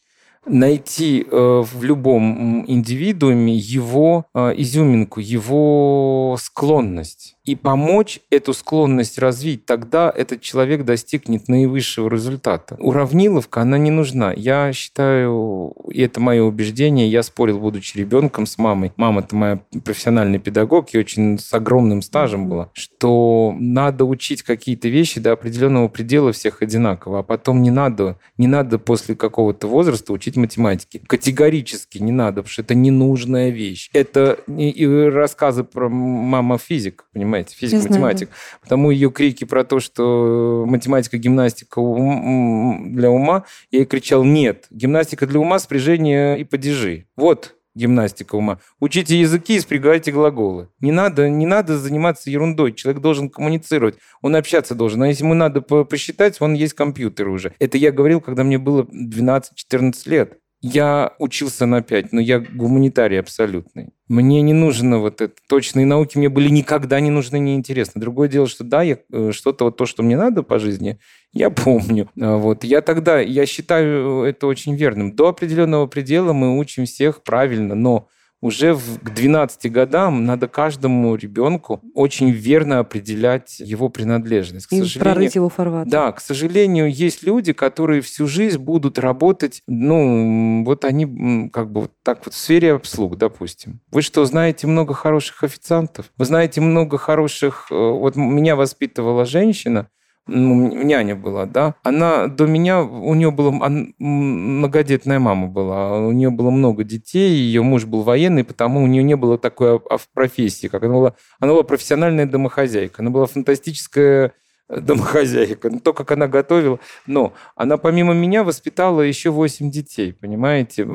найти 0.48 1.26
э, 1.30 1.62
в 1.62 1.82
любом 1.82 2.64
индивидууме 2.66 3.54
его 3.54 4.26
э, 4.34 4.54
изюминку, 4.56 5.20
его 5.20 6.36
склонность 6.40 7.38
и 7.48 7.56
помочь 7.56 8.20
эту 8.30 8.52
склонность 8.52 9.18
развить, 9.18 9.64
тогда 9.64 10.12
этот 10.14 10.42
человек 10.42 10.84
достигнет 10.84 11.48
наивысшего 11.48 12.10
результата. 12.10 12.76
Уравниловка, 12.78 13.62
она 13.62 13.78
не 13.78 13.90
нужна. 13.90 14.34
Я 14.36 14.70
считаю, 14.74 15.74
и 15.90 16.02
это 16.02 16.20
мое 16.20 16.42
убеждение, 16.42 17.10
я 17.10 17.22
спорил, 17.22 17.58
будучи 17.58 17.96
ребенком 17.96 18.44
с 18.44 18.58
мамой. 18.58 18.92
Мама-то 18.96 19.34
моя 19.34 19.60
профессиональный 19.82 20.38
педагог 20.38 20.92
и 20.92 20.98
очень 20.98 21.38
с 21.38 21.54
огромным 21.54 22.02
стажем 22.02 22.50
была, 22.50 22.68
что 22.74 23.54
надо 23.58 24.04
учить 24.04 24.42
какие-то 24.42 24.88
вещи 24.88 25.18
до 25.18 25.32
определенного 25.32 25.88
предела 25.88 26.32
всех 26.32 26.60
одинаково, 26.60 27.20
а 27.20 27.22
потом 27.22 27.62
не 27.62 27.70
надо, 27.70 28.18
не 28.36 28.46
надо 28.46 28.78
после 28.78 29.14
какого-то 29.14 29.68
возраста 29.68 30.12
учить 30.12 30.36
математики. 30.38 31.02
Категорически 31.06 31.98
не 31.98 32.12
надо, 32.12 32.42
потому 32.42 32.52
что 32.52 32.62
это 32.62 32.74
ненужная 32.74 33.50
вещь. 33.50 33.90
Это 33.92 34.38
и 34.46 34.86
рассказы 34.86 35.64
про 35.64 35.88
мама 35.88 36.58
физик, 36.58 37.06
понимаете, 37.12 37.54
физик-математик. 37.56 38.30
Потому 38.62 38.90
ее 38.90 39.10
крики 39.10 39.44
про 39.44 39.64
то, 39.64 39.80
что 39.80 40.64
математика, 40.66 41.18
гимнастика 41.18 41.80
для 41.80 43.10
ума, 43.10 43.44
я 43.70 43.80
ей 43.80 43.84
кричал, 43.84 44.24
нет, 44.24 44.66
гимнастика 44.70 45.26
для 45.26 45.40
ума, 45.40 45.58
спряжение 45.58 46.38
и 46.40 46.44
падежи. 46.44 47.06
Вот 47.16 47.57
гимнастика 47.78 48.34
ума. 48.34 48.58
Учите 48.80 49.18
языки 49.18 49.56
и 49.56 49.60
спрягайте 49.60 50.12
глаголы. 50.12 50.68
Не 50.80 50.92
надо, 50.92 51.28
не 51.30 51.46
надо 51.46 51.78
заниматься 51.78 52.30
ерундой. 52.30 52.72
Человек 52.72 53.00
должен 53.00 53.30
коммуницировать, 53.30 53.96
он 54.20 54.36
общаться 54.36 54.74
должен. 54.74 55.02
А 55.02 55.08
если 55.08 55.24
ему 55.24 55.34
надо 55.34 55.62
по- 55.62 55.84
посчитать, 55.84 56.36
он 56.40 56.54
есть 56.54 56.74
компьютер 56.74 57.28
уже. 57.28 57.54
Это 57.58 57.78
я 57.78 57.92
говорил, 57.92 58.20
когда 58.20 58.44
мне 58.44 58.58
было 58.58 58.82
12-14 58.82 59.92
лет. 60.06 60.38
Я 60.60 61.14
учился 61.20 61.66
на 61.66 61.82
5, 61.82 62.12
но 62.12 62.20
я 62.20 62.40
гуманитарий 62.40 63.20
абсолютный. 63.20 63.90
Мне 64.08 64.40
не 64.40 64.54
нужно 64.54 64.98
вот 64.98 65.20
это. 65.20 65.34
Точные 65.48 65.84
науки 65.84 66.16
мне 66.16 66.30
были 66.30 66.48
никогда 66.48 66.98
не 67.00 67.10
нужны, 67.10 67.38
не 67.38 67.54
интересны. 67.54 68.00
Другое 68.00 68.28
дело, 68.28 68.46
что 68.46 68.64
да, 68.64 68.82
я 68.82 68.98
э, 69.12 69.32
что-то 69.32 69.64
вот 69.64 69.76
то, 69.76 69.84
что 69.84 70.02
мне 70.02 70.16
надо 70.16 70.42
по 70.42 70.58
жизни, 70.58 70.98
я 71.32 71.50
помню. 71.50 72.08
А 72.18 72.36
Вот. 72.38 72.64
Я 72.64 72.80
тогда, 72.80 73.20
я 73.20 73.44
считаю 73.44 74.22
это 74.22 74.46
очень 74.46 74.74
верным. 74.74 75.14
До 75.14 75.28
определенного 75.28 75.86
предела 75.86 76.32
мы 76.32 76.58
учим 76.58 76.86
всех 76.86 77.22
правильно, 77.22 77.74
но 77.74 78.08
уже 78.40 78.72
в, 78.74 79.00
к 79.00 79.12
12 79.14 79.70
годам 79.72 80.24
надо 80.24 80.46
каждому 80.48 81.14
ребенку 81.16 81.80
очень 81.94 82.30
верно 82.30 82.78
определять 82.78 83.58
его 83.60 83.88
принадлежность. 83.88 84.66
К 84.66 84.72
И 84.72 84.78
сожалению, 84.80 85.14
прорыть 85.14 85.34
его 85.34 85.48
фарватер. 85.48 85.90
да, 85.90 86.12
к 86.12 86.20
сожалению, 86.20 86.92
есть 86.92 87.22
люди, 87.24 87.52
которые 87.52 88.00
всю 88.00 88.26
жизнь 88.28 88.58
будут 88.58 88.98
работать, 88.98 89.62
ну, 89.66 90.62
вот 90.64 90.84
они 90.84 91.48
как 91.50 91.72
бы 91.72 91.82
вот 91.82 91.92
так 92.02 92.24
вот 92.24 92.34
в 92.34 92.36
сфере 92.38 92.74
обслуг, 92.74 93.16
допустим. 93.18 93.80
Вы 93.90 94.02
что, 94.02 94.24
знаете 94.24 94.66
много 94.66 94.94
хороших 94.94 95.42
официантов? 95.42 96.10
Вы 96.16 96.24
знаете 96.24 96.60
много 96.60 96.98
хороших... 96.98 97.66
э, 97.70 97.74
Вот 97.74 98.16
меня 98.16 98.54
воспитывала 98.56 99.24
женщина, 99.24 99.88
ну, 100.28 100.84
няня 100.84 101.16
была, 101.16 101.46
да, 101.46 101.74
она 101.82 102.26
до 102.28 102.46
меня, 102.46 102.82
у 102.82 103.14
нее 103.14 103.30
была 103.30 103.50
многодетная 103.98 105.18
мама 105.18 105.46
была, 105.48 105.98
у 105.98 106.12
нее 106.12 106.30
было 106.30 106.50
много 106.50 106.84
детей, 106.84 107.30
ее 107.32 107.62
муж 107.62 107.84
был 107.86 108.02
военный, 108.02 108.44
потому 108.44 108.82
у 108.82 108.86
нее 108.86 109.02
не 109.02 109.16
было 109.16 109.38
такой 109.38 109.76
а- 109.76 109.80
а- 109.90 109.98
профессии, 110.14 110.68
как 110.68 110.82
она 110.84 110.94
была, 110.94 111.14
она 111.40 111.52
была 111.52 111.62
профессиональная 111.62 112.26
домохозяйка, 112.26 113.02
она 113.02 113.10
была 113.10 113.26
фантастическая 113.26 114.32
э, 114.68 114.80
домохозяйка, 114.80 115.70
ну, 115.70 115.80
то, 115.80 115.92
как 115.94 116.10
она 116.12 116.28
готовила. 116.28 116.78
Но 117.06 117.32
она 117.56 117.78
помимо 117.78 118.12
меня 118.12 118.44
воспитала 118.44 119.00
еще 119.00 119.30
8 119.30 119.70
детей, 119.70 120.12
понимаете? 120.12 120.86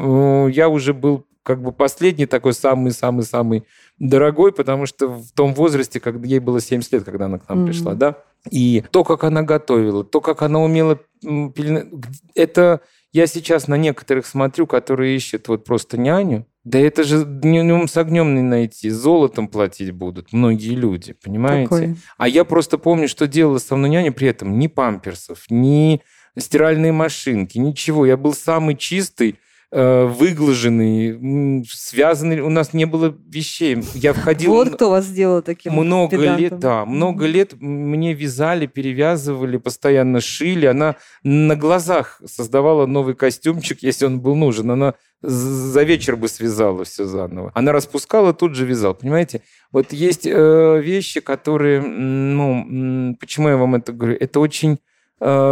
Я 0.51 0.69
уже 0.69 0.93
был 0.93 1.25
как 1.41 1.61
бы 1.61 1.71
последний 1.71 2.25
такой 2.25 2.53
самый-самый-самый 2.53 3.65
дорогой, 3.99 4.51
потому 4.53 4.85
что 4.85 5.07
в 5.07 5.31
том 5.31 5.53
возрасте, 5.53 5.99
когда 5.99 6.25
ей 6.27 6.39
было 6.39 6.61
70 6.61 6.93
лет, 6.93 7.03
когда 7.03 7.25
она 7.25 7.39
к 7.39 7.49
нам 7.49 7.59
Мгм. 7.59 7.67
пришла, 7.67 7.93
да? 7.95 8.15
И 8.49 8.83
то, 8.91 9.03
как 9.03 9.23
она 9.23 9.41
готовила, 9.41 10.03
то, 10.03 10.19
как 10.21 10.41
она 10.41 10.59
умела 10.59 10.99
Это 12.35 12.81
я 13.13 13.27
сейчас 13.27 13.67
на 13.67 13.75
некоторых 13.75 14.25
смотрю, 14.25 14.67
которые 14.67 15.15
ищут 15.15 15.47
вот 15.47 15.63
просто 15.63 15.97
няню. 15.97 16.45
Да 16.63 16.79
это 16.79 17.03
же 17.03 17.25
днем 17.25 17.87
с 17.87 17.97
огнем 17.97 18.35
не 18.35 18.41
найти. 18.41 18.89
Золотом 18.89 19.47
платить 19.47 19.91
будут 19.91 20.33
многие 20.33 20.75
люди, 20.75 21.13
понимаете? 21.13 21.69
Такой. 21.69 21.95
А 22.17 22.27
я 22.27 22.43
просто 22.45 22.77
помню, 22.77 23.07
что 23.07 23.27
делала 23.27 23.59
со 23.59 23.75
мной 23.75 23.89
няня 23.89 24.11
при 24.11 24.29
этом 24.29 24.57
ни 24.57 24.67
памперсов, 24.67 25.45
ни 25.49 26.01
стиральные 26.37 26.91
машинки, 26.91 27.57
ничего. 27.57 28.05
Я 28.05 28.17
был 28.17 28.33
самый 28.33 28.75
чистый, 28.75 29.37
выглаженный, 29.73 31.09
м, 31.09 31.63
связанный. 31.65 32.41
У 32.41 32.49
нас 32.49 32.73
не 32.73 32.85
было 32.85 33.15
вещей. 33.27 33.83
Я 33.95 34.13
входил... 34.13 34.51
Вот 34.51 34.75
кто 34.75 34.89
вас 34.89 35.05
сделал 35.05 35.41
таким 35.41 35.73
много 35.73 36.17
педантом. 36.17 36.37
лет, 36.37 36.59
да, 36.59 36.85
много 36.85 37.25
лет 37.25 37.53
мне 37.59 38.13
вязали, 38.13 38.67
перевязывали, 38.67 39.57
постоянно 39.57 40.21
шили. 40.21 40.67
Она 40.67 40.95
на 41.23 41.55
глазах 41.55 42.21
создавала 42.25 42.85
новый 42.85 43.15
костюмчик, 43.15 43.81
если 43.81 44.05
он 44.05 44.19
был 44.21 44.35
нужен. 44.35 44.69
Она 44.69 44.93
за 45.23 45.83
вечер 45.83 46.17
бы 46.17 46.27
связала 46.27 46.83
все 46.83 47.05
заново. 47.05 47.51
Она 47.55 47.71
распускала, 47.71 48.33
тут 48.33 48.55
же 48.55 48.65
вязала. 48.65 48.93
Понимаете? 48.93 49.41
Вот 49.71 49.93
есть 49.93 50.27
э, 50.27 50.81
вещи, 50.83 51.21
которые, 51.21 51.81
ну, 51.81 53.15
почему 53.19 53.49
я 53.49 53.57
вам 53.57 53.75
это 53.75 53.93
говорю? 53.93 54.17
Это 54.19 54.39
очень 54.39 54.73
э, 54.73 54.77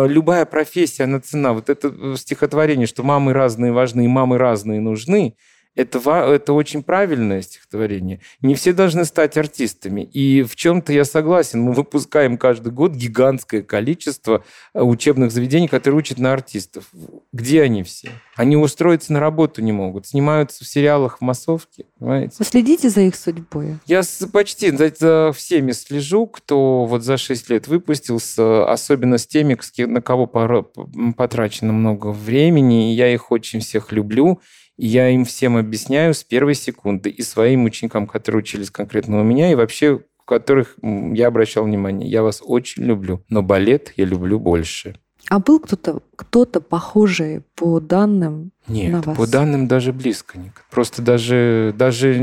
любая 0.08 0.45
профессия, 0.45 1.04
она 1.04 1.19
цена. 1.19 1.54
Вот 1.54 1.69
это 1.69 1.88
э, 1.88 2.15
стихотворение, 2.17 2.88
что 2.88 3.04
мамы 3.04 3.34
разные 3.34 3.71
важны 3.71 4.06
мамы 4.08 4.38
разные 4.38 4.80
нужны, 4.80 5.36
это, 5.74 6.00
это 6.00 6.54
очень 6.54 6.84
правильное 6.84 7.42
стихотворение. 7.42 8.20
Не 8.42 8.56
все 8.56 8.74
должны 8.74 9.06
стать 9.06 9.38
артистами. 9.38 10.02
И 10.02 10.44
в 10.44 10.56
чем-то 10.56 10.92
я 10.92 11.06
согласен. 11.06 11.62
Мы 11.62 11.72
выпускаем 11.72 12.38
каждый 12.38 12.74
год 12.74 12.92
гигантское 12.92 13.62
количество 13.62 14.44
э, 14.74 14.82
учебных 14.82 15.32
заведений, 15.32 15.70
которые 15.70 16.00
учат 16.00 16.18
на 16.18 16.34
артистов. 16.34 16.90
Где 17.32 17.62
они 17.62 17.84
все? 17.84 18.12
Они 18.36 18.58
устроиться 18.58 19.14
на 19.14 19.22
работу 19.22 19.62
не 19.62 19.72
могут. 19.72 20.08
Снимаются 20.08 20.66
в 20.66 20.68
сериалах 20.68 21.20
в 21.20 21.22
массовке. 21.22 21.86
Понимаете? 22.00 22.36
Вы 22.38 22.46
следите 22.46 22.90
за 22.90 23.02
их 23.02 23.16
судьбой? 23.16 23.78
Я 23.86 24.02
почти 24.34 24.72
за, 24.72 25.32
всеми 25.32 25.72
слежу, 25.72 26.28
кто 26.28 26.86
вот 26.86 27.04
за 27.04 27.16
6 27.16 27.50
лет 27.50 27.68
выпустился, 27.68 28.70
особенно 28.70 29.18
с 29.18 29.26
теми, 29.26 29.58
на 29.86 30.02
кого 30.02 30.28
потрачено 30.28 31.72
много 31.72 32.08
времени. 32.08 32.94
Я 32.94 33.14
их 33.14 33.32
очень 33.32 33.62
всех 33.62 33.94
люблю. 33.94 34.42
И 34.82 34.88
я 34.88 35.10
им 35.10 35.26
всем 35.26 35.58
объясняю 35.58 36.15
с 36.15 36.24
первой 36.24 36.56
секунды. 36.56 37.12
И 37.12 37.22
своим 37.22 37.65
ученикам, 37.65 38.08
которые 38.08 38.39
учились 38.39 38.72
конкретно 38.72 39.22
у 39.22 39.24
меня, 39.24 39.52
и 39.52 39.56
вообще 39.56 40.02
которых 40.26 40.76
я 40.82 41.28
обращал 41.28 41.65
внимание. 41.65 42.10
Я 42.10 42.24
вас 42.24 42.41
очень 42.44 42.84
люблю, 42.84 43.24
но 43.30 43.44
балет 43.44 43.94
я 43.98 44.06
люблю 44.06 44.39
больше. 44.39 44.96
А 45.30 45.38
был 45.38 45.60
кто-то, 45.60 46.02
кто-то 46.15 46.62
похожий 46.62 47.44
по 47.56 47.80
данным 47.80 48.54
Нет, 48.67 48.91
на 48.91 49.02
вас? 49.02 49.17
по 49.17 49.28
данным 49.28 49.67
даже 49.67 49.94
близко. 49.94 50.39
Просто 50.72 51.04
даже, 51.04 51.76
даже 51.78 52.17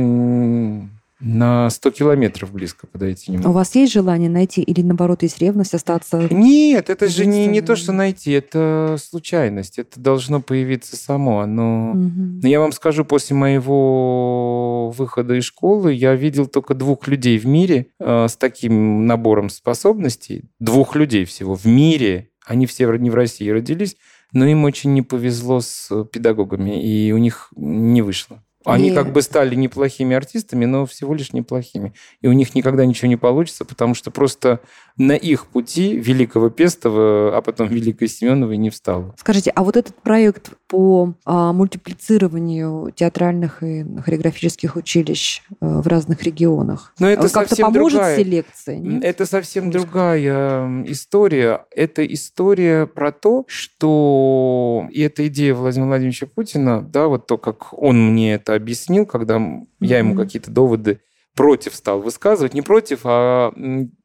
на 1.20 1.68
100 1.68 1.90
километров 1.90 2.52
близко 2.52 2.86
подойти 2.86 3.32
не 3.32 3.38
могу. 3.38 3.50
У 3.50 3.52
вас 3.52 3.74
есть 3.74 3.92
желание 3.92 4.30
найти 4.30 4.62
или, 4.62 4.82
наоборот, 4.82 5.22
есть 5.22 5.38
ревность 5.40 5.74
остаться? 5.74 6.28
Нет, 6.30 6.90
это 6.90 7.08
же 7.08 7.26
не, 7.26 7.46
не 7.46 7.60
то, 7.60 7.74
что 7.74 7.92
найти, 7.92 8.32
это 8.32 8.96
случайность. 9.02 9.78
Это 9.78 9.98
должно 9.98 10.40
появиться 10.40 10.96
само. 10.96 11.40
Оно... 11.40 11.92
Мгм. 11.94 12.40
Но 12.40 12.48
я 12.48 12.60
вам 12.60 12.72
скажу, 12.72 13.04
после 13.04 13.34
моего 13.34 14.90
выхода 14.90 15.34
из 15.34 15.44
школы 15.44 15.92
я 15.92 16.14
видел 16.14 16.46
только 16.46 16.74
двух 16.74 17.08
людей 17.08 17.38
в 17.38 17.46
мире 17.46 17.88
э, 17.98 18.28
с 18.28 18.36
таким 18.36 19.06
набором 19.06 19.48
способностей. 19.48 20.44
Двух 20.60 20.94
людей 20.94 21.24
всего 21.24 21.56
в 21.56 21.64
мире. 21.64 22.30
Они 22.46 22.66
все 22.66 22.90
не 22.96 23.10
в 23.10 23.14
России 23.14 23.48
родились, 23.50 23.96
но 24.32 24.46
им 24.46 24.64
очень 24.64 24.94
не 24.94 25.02
повезло 25.02 25.60
с 25.60 25.88
э, 25.90 26.04
педагогами, 26.10 26.82
и 26.82 27.12
у 27.12 27.18
них 27.18 27.52
не 27.56 28.02
вышло. 28.02 28.42
Они 28.72 28.90
И- 28.90 28.94
как 28.94 29.12
бы 29.12 29.22
стали 29.22 29.54
неплохими 29.54 30.14
артистами, 30.14 30.64
но 30.64 30.86
всего 30.86 31.14
лишь 31.14 31.32
неплохими. 31.32 31.94
И 32.20 32.28
у 32.28 32.32
них 32.32 32.54
никогда 32.54 32.84
ничего 32.84 33.08
не 33.08 33.16
получится, 33.16 33.64
потому 33.64 33.94
что 33.94 34.10
просто 34.10 34.60
на 34.98 35.12
их 35.12 35.46
пути 35.46 35.96
Великого 35.96 36.50
Пестова, 36.50 37.36
а 37.36 37.40
потом 37.40 37.68
Великой 37.68 38.08
Семеновой 38.08 38.56
не 38.56 38.70
встало. 38.70 39.14
Скажите, 39.16 39.50
а 39.54 39.62
вот 39.62 39.76
этот 39.76 39.94
проект 39.96 40.50
по 40.66 41.14
а, 41.24 41.52
мультиплицированию 41.52 42.92
театральных 42.94 43.62
и 43.62 43.86
хореографических 44.04 44.76
училищ 44.76 45.42
а, 45.60 45.80
в 45.80 45.86
разных 45.86 46.22
регионах, 46.24 46.92
Но 46.98 47.08
это 47.08 47.28
как-то 47.28 47.50
совсем 47.50 47.72
поможет 47.72 47.98
другая, 47.98 48.18
селекции? 48.18 48.76
нет? 48.76 49.04
Это 49.04 49.24
совсем 49.24 49.70
другая 49.70 50.84
история. 50.86 51.64
Это 51.70 52.04
история 52.04 52.86
про 52.86 53.12
то, 53.12 53.44
что 53.46 54.88
и 54.90 55.00
эта 55.00 55.26
идея 55.28 55.54
Владимира 55.54 55.88
Владимировича 55.88 56.26
Путина, 56.26 56.82
да, 56.82 57.06
вот 57.06 57.26
то, 57.26 57.38
как 57.38 57.72
он 57.72 58.10
мне 58.12 58.34
это 58.34 58.54
объяснил, 58.54 59.06
когда 59.06 59.40
я 59.80 59.98
ему 59.98 60.16
какие-то 60.16 60.50
доводы 60.50 61.00
против 61.34 61.74
стал 61.76 62.00
высказывать, 62.02 62.52
не 62.52 62.62
против, 62.62 63.00
а 63.04 63.52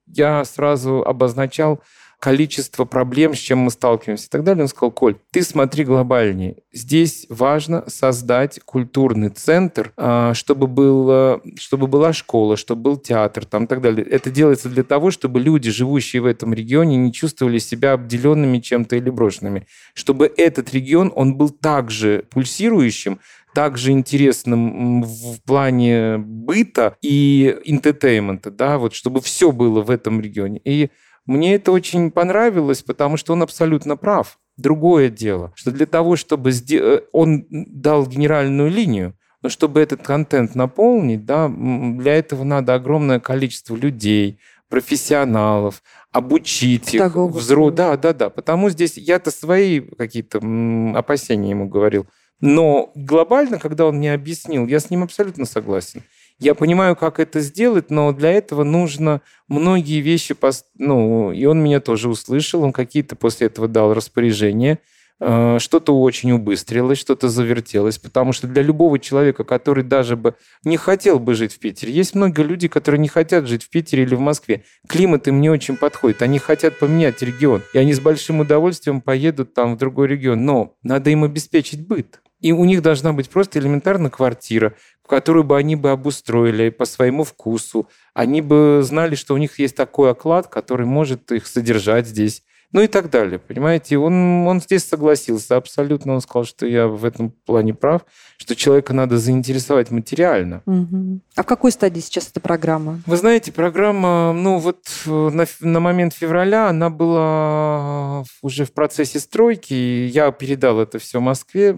я 0.07 0.43
сразу 0.45 1.01
обозначал 1.03 1.81
количество 2.23 2.85
проблем, 2.85 3.33
с 3.33 3.37
чем 3.37 3.59
мы 3.59 3.69
сталкиваемся 3.69 4.27
и 4.27 4.29
так 4.29 4.45
далее. 4.45 4.63
Он 4.63 4.69
сказал, 4.69 4.91
Коль, 4.91 5.17
ты 5.31 5.43
смотри 5.43 5.83
глобальнее. 5.83 6.55
Здесь 6.71 7.25
важно 7.27 7.83
создать 7.89 8.61
культурный 8.63 9.27
центр, 9.27 9.91
а, 9.97 10.33
чтобы, 10.33 10.67
было, 10.67 11.41
чтобы 11.57 11.87
была 11.87 12.13
школа, 12.13 12.55
чтобы 12.55 12.81
был 12.81 12.95
театр 12.95 13.43
там, 13.43 13.65
и 13.65 13.67
так 13.67 13.81
далее. 13.81 14.07
Это 14.07 14.31
делается 14.31 14.69
для 14.69 14.83
того, 14.83 15.11
чтобы 15.11 15.41
люди, 15.41 15.69
живущие 15.69 16.21
в 16.21 16.25
этом 16.25 16.53
регионе, 16.53 16.95
не 16.95 17.11
чувствовали 17.11 17.57
себя 17.57 17.91
обделенными 17.91 18.59
чем-то 18.59 18.95
или 18.95 19.09
брошенными. 19.09 19.67
Чтобы 19.93 20.31
этот 20.37 20.73
регион, 20.73 21.11
он 21.13 21.35
был 21.35 21.49
также 21.49 22.23
пульсирующим, 22.29 23.19
также 23.53 23.91
интересным 23.91 25.03
в 25.03 25.41
плане 25.45 26.17
быта 26.17 26.95
и 27.01 27.57
интетеймента, 27.65 28.49
да, 28.49 28.77
вот 28.77 28.93
чтобы 28.93 29.19
все 29.19 29.51
было 29.51 29.81
в 29.81 29.89
этом 29.89 30.21
регионе. 30.21 30.61
И 30.63 30.89
мне 31.25 31.55
это 31.55 31.71
очень 31.71 32.11
понравилось, 32.11 32.83
потому 32.83 33.17
что 33.17 33.33
он 33.33 33.43
абсолютно 33.43 33.95
прав. 33.97 34.39
Другое 34.57 35.09
дело, 35.09 35.51
что 35.55 35.71
для 35.71 35.85
того, 35.85 36.15
чтобы 36.15 36.51
э, 36.51 37.01
он 37.11 37.45
дал 37.49 38.05
генеральную 38.05 38.69
линию, 38.69 39.15
но 39.41 39.49
чтобы 39.49 39.81
этот 39.81 40.03
контент 40.03 40.55
наполнить, 40.55 41.25
да, 41.25 41.49
для 41.49 42.15
этого 42.15 42.43
надо 42.43 42.75
огромное 42.75 43.19
количество 43.19 43.75
людей, 43.75 44.39
профессионалов, 44.69 45.83
обучить 46.11 46.87
их, 46.87 46.91
Педагогов. 46.93 47.41
взро... 47.41 47.69
Да, 47.69 47.95
да, 47.97 48.13
да. 48.13 48.29
Потому 48.29 48.69
здесь 48.69 48.97
я-то 48.97 49.29
свои 49.29 49.81
какие-то 49.81 50.39
опасения 50.95 51.51
ему 51.51 51.67
говорил. 51.67 52.07
Но 52.39 52.91
глобально, 52.95 53.59
когда 53.59 53.85
он 53.85 53.97
мне 53.97 54.13
объяснил, 54.13 54.65
я 54.67 54.79
с 54.79 54.89
ним 54.89 55.03
абсолютно 55.03 55.45
согласен. 55.45 56.03
Я 56.39 56.55
понимаю, 56.55 56.95
как 56.95 57.19
это 57.19 57.39
сделать, 57.39 57.89
но 57.89 58.11
для 58.11 58.31
этого 58.31 58.63
нужно 58.63 59.21
многие 59.47 60.01
вещи... 60.01 60.35
Ну, 60.77 61.31
и 61.31 61.45
он 61.45 61.63
меня 61.63 61.79
тоже 61.79 62.09
услышал, 62.09 62.63
он 62.63 62.73
какие-то 62.73 63.15
после 63.15 63.47
этого 63.47 63.67
дал 63.67 63.93
распоряжения. 63.93 64.79
Э, 65.19 65.57
Что-то 65.59 65.97
очень 66.01 66.31
убыстрилось, 66.31 66.97
что-то 66.97 67.29
завертелось, 67.29 67.97
потому 67.97 68.33
что 68.33 68.47
для 68.47 68.61
любого 68.61 68.99
человека, 68.99 69.43
который 69.43 69.83
даже 69.83 70.17
бы 70.17 70.35
не 70.65 70.75
хотел 70.75 71.19
бы 71.19 71.35
жить 71.35 71.53
в 71.53 71.59
Питере, 71.59 71.93
есть 71.93 72.15
много 72.15 72.41
людей, 72.41 72.67
которые 72.67 72.99
не 72.99 73.07
хотят 73.07 73.47
жить 73.47 73.63
в 73.63 73.69
Питере 73.69 74.03
или 74.03 74.15
в 74.15 74.19
Москве. 74.19 74.63
Климат 74.87 75.27
им 75.27 75.39
не 75.39 75.49
очень 75.49 75.77
подходит, 75.77 76.23
они 76.23 76.39
хотят 76.39 76.79
поменять 76.79 77.21
регион, 77.21 77.61
и 77.73 77.77
они 77.77 77.93
с 77.93 77.99
большим 77.99 78.39
удовольствием 78.41 79.01
поедут 79.01 79.53
там 79.53 79.75
в 79.75 79.77
другой 79.77 80.07
регион, 80.07 80.45
но 80.45 80.75
надо 80.83 81.09
им 81.11 81.23
обеспечить 81.23 81.87
быт. 81.87 82.19
И 82.41 82.51
у 82.51 82.65
них 82.65 82.81
должна 82.81 83.13
быть 83.13 83.29
просто 83.29 83.59
элементарно 83.59 84.09
квартира, 84.09 84.75
которую 85.07 85.43
бы 85.43 85.57
они 85.57 85.75
бы 85.75 85.91
обустроили 85.91 86.69
по 86.69 86.85
своему 86.85 87.23
вкусу. 87.23 87.89
Они 88.13 88.41
бы 88.41 88.81
знали, 88.83 89.15
что 89.15 89.33
у 89.33 89.37
них 89.37 89.59
есть 89.59 89.75
такой 89.75 90.11
оклад, 90.11 90.47
который 90.47 90.85
может 90.85 91.31
их 91.31 91.47
содержать 91.47 92.07
здесь. 92.07 92.43
Ну 92.73 92.81
и 92.81 92.87
так 92.87 93.11
далее, 93.11 93.37
понимаете? 93.37 93.99
Он, 93.99 94.47
он 94.47 94.59
здесь 94.59 94.83
согласился 94.83 95.55
абсолютно. 95.57 96.15
Он 96.15 96.21
сказал, 96.21 96.43
что 96.43 96.65
я 96.65 96.87
в 96.87 97.05
этом 97.05 97.29
плане 97.29 97.75
прав, 97.75 98.01
что 98.37 98.55
человека 98.55 98.93
надо 98.93 99.19
заинтересовать 99.19 99.91
материально. 99.91 100.63
Мгм. 100.65 101.21
А 101.35 101.43
в 101.43 101.45
какой 101.45 101.71
стадии 101.71 101.99
сейчас 101.99 102.29
эта 102.29 102.39
программа? 102.39 102.99
Вы 103.05 103.17
знаете, 103.17 103.51
программа, 103.51 104.33
ну 104.33 104.57
вот 104.57 104.79
э, 105.05 105.09
на, 105.09 105.45
на 105.61 105.79
момент 105.79 106.15
февраля 106.15 106.67
она 106.69 106.89
была 106.89 108.23
уже 108.41 108.65
в 108.65 108.73
процессе 108.73 109.19
стройки. 109.19 109.73
и 109.73 110.07
Я 110.07 110.31
передал 110.31 110.79
это 110.79 110.97
все 110.97 111.19
Москве. 111.19 111.69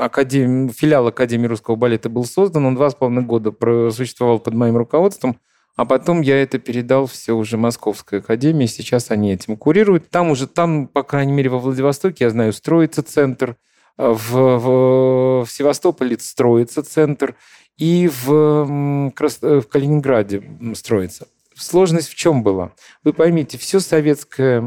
Академ... 0.00 0.70
Филиал 0.70 1.06
Академии 1.06 1.46
русского 1.46 1.76
балета 1.76 2.08
был 2.08 2.24
создан. 2.24 2.66
Он 2.66 2.74
два 2.74 2.90
с 2.90 2.96
половиной 2.96 3.22
года 3.22 3.52
существовал 3.92 4.40
под 4.40 4.54
моим 4.54 4.76
руководством. 4.76 5.38
А 5.76 5.84
потом 5.86 6.20
я 6.20 6.42
это 6.42 6.58
передал 6.58 7.06
все 7.06 7.32
уже 7.32 7.56
Московской 7.56 8.18
академии. 8.18 8.66
Сейчас 8.66 9.10
они 9.10 9.32
этим 9.32 9.56
курируют. 9.56 10.10
Там 10.10 10.30
уже, 10.30 10.46
там, 10.46 10.86
по 10.86 11.02
крайней 11.02 11.32
мере, 11.32 11.48
во 11.48 11.58
Владивостоке, 11.58 12.24
я 12.24 12.30
знаю, 12.30 12.52
строится 12.52 13.02
центр. 13.02 13.56
В, 13.96 14.32
в- 14.58 15.44
в 15.44 15.50
Севастополе 15.50 16.18
строится 16.18 16.82
центр. 16.82 17.36
И 17.78 18.08
в, 18.24 18.32
э, 18.32 19.60
в 19.60 19.68
Калининграде 19.68 20.42
строится. 20.74 21.26
Сложность 21.54 22.08
в 22.08 22.14
чем 22.14 22.42
была? 22.42 22.72
Вы 23.04 23.12
поймите, 23.12 23.56
все 23.58 23.80
советское 23.80 24.60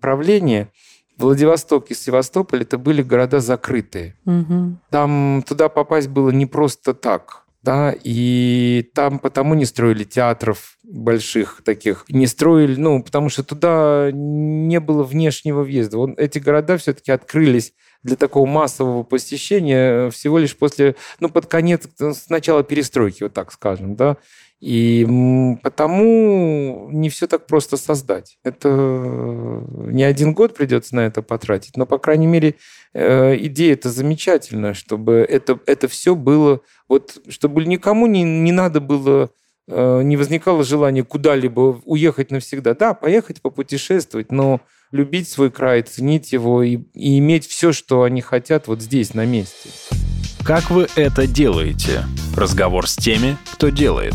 правление, 0.00 0.68
Владивосток 1.16 1.90
и 1.90 1.94
Севастополь, 1.94 2.62
это 2.62 2.78
были 2.78 3.02
города 3.02 3.40
закрытые. 3.40 4.16
Мгм. 4.24 4.78
Там 4.90 5.44
туда 5.46 5.68
попасть 5.68 6.08
было 6.08 6.30
не 6.30 6.46
просто 6.46 6.94
так. 6.94 7.44
Да, 7.62 7.94
и 8.04 8.90
там 8.94 9.18
потому 9.18 9.52
не 9.52 9.66
строили 9.66 10.04
театров 10.04 10.78
больших 10.82 11.60
таких, 11.62 12.06
не 12.08 12.26
строили, 12.26 12.74
ну, 12.76 13.02
потому 13.02 13.28
что 13.28 13.44
туда 13.44 14.10
не 14.12 14.80
было 14.80 15.02
внешнего 15.02 15.62
въезда. 15.62 15.98
Вот 15.98 16.18
эти 16.18 16.38
города 16.38 16.78
все-таки 16.78 17.12
открылись 17.12 17.74
для 18.02 18.16
такого 18.16 18.46
массового 18.46 19.02
посещения 19.02 20.08
всего 20.10 20.38
лишь 20.38 20.56
после, 20.56 20.96
ну, 21.20 21.28
под 21.28 21.46
конец, 21.46 21.86
э, 22.00 22.12
с 22.12 22.30
начала 22.30 22.62
перестройки, 22.62 23.24
вот 23.24 23.34
так 23.34 23.52
скажем, 23.52 23.94
да. 23.94 24.16
И 24.60 25.06
потому 25.62 26.88
не 26.92 27.08
все 27.08 27.26
так 27.26 27.46
просто 27.46 27.78
создать. 27.78 28.38
Это 28.44 28.68
э, 28.68 29.62
не 29.90 30.04
один 30.04 30.34
год 30.34 30.54
придется 30.54 30.94
на 30.96 31.00
это 31.00 31.22
потратить, 31.22 31.76
но, 31.76 31.86
по 31.86 31.98
крайней 31.98 32.26
мере, 32.26 32.56
э, 32.92 33.36
идея 33.38 33.72
это 33.72 33.88
замечательная, 33.90 34.74
чтобы 34.74 35.26
это, 35.28 35.58
это 35.66 35.88
все 35.88 36.14
было, 36.14 36.60
вот, 36.90 37.22
чтобы 37.28 37.64
никому 37.64 38.08
не, 38.08 38.24
не 38.24 38.50
надо 38.50 38.80
было, 38.80 39.30
э, 39.68 40.02
не 40.02 40.16
возникало 40.16 40.64
желания 40.64 41.04
куда-либо 41.04 41.80
уехать 41.84 42.32
навсегда. 42.32 42.74
Да, 42.74 42.94
поехать, 42.94 43.40
попутешествовать, 43.40 44.32
но 44.32 44.60
любить 44.90 45.28
свой 45.28 45.52
край, 45.52 45.82
ценить 45.82 46.32
его 46.32 46.64
и, 46.64 46.78
и 46.94 47.18
иметь 47.18 47.46
все, 47.46 47.72
что 47.72 48.02
они 48.02 48.20
хотят 48.22 48.66
вот 48.66 48.82
здесь, 48.82 49.14
на 49.14 49.24
месте. 49.24 49.70
Как 50.44 50.68
вы 50.70 50.88
это 50.96 51.28
делаете? 51.28 52.02
Разговор 52.36 52.88
с 52.88 52.96
теми, 52.96 53.36
кто 53.52 53.68
делает. 53.68 54.14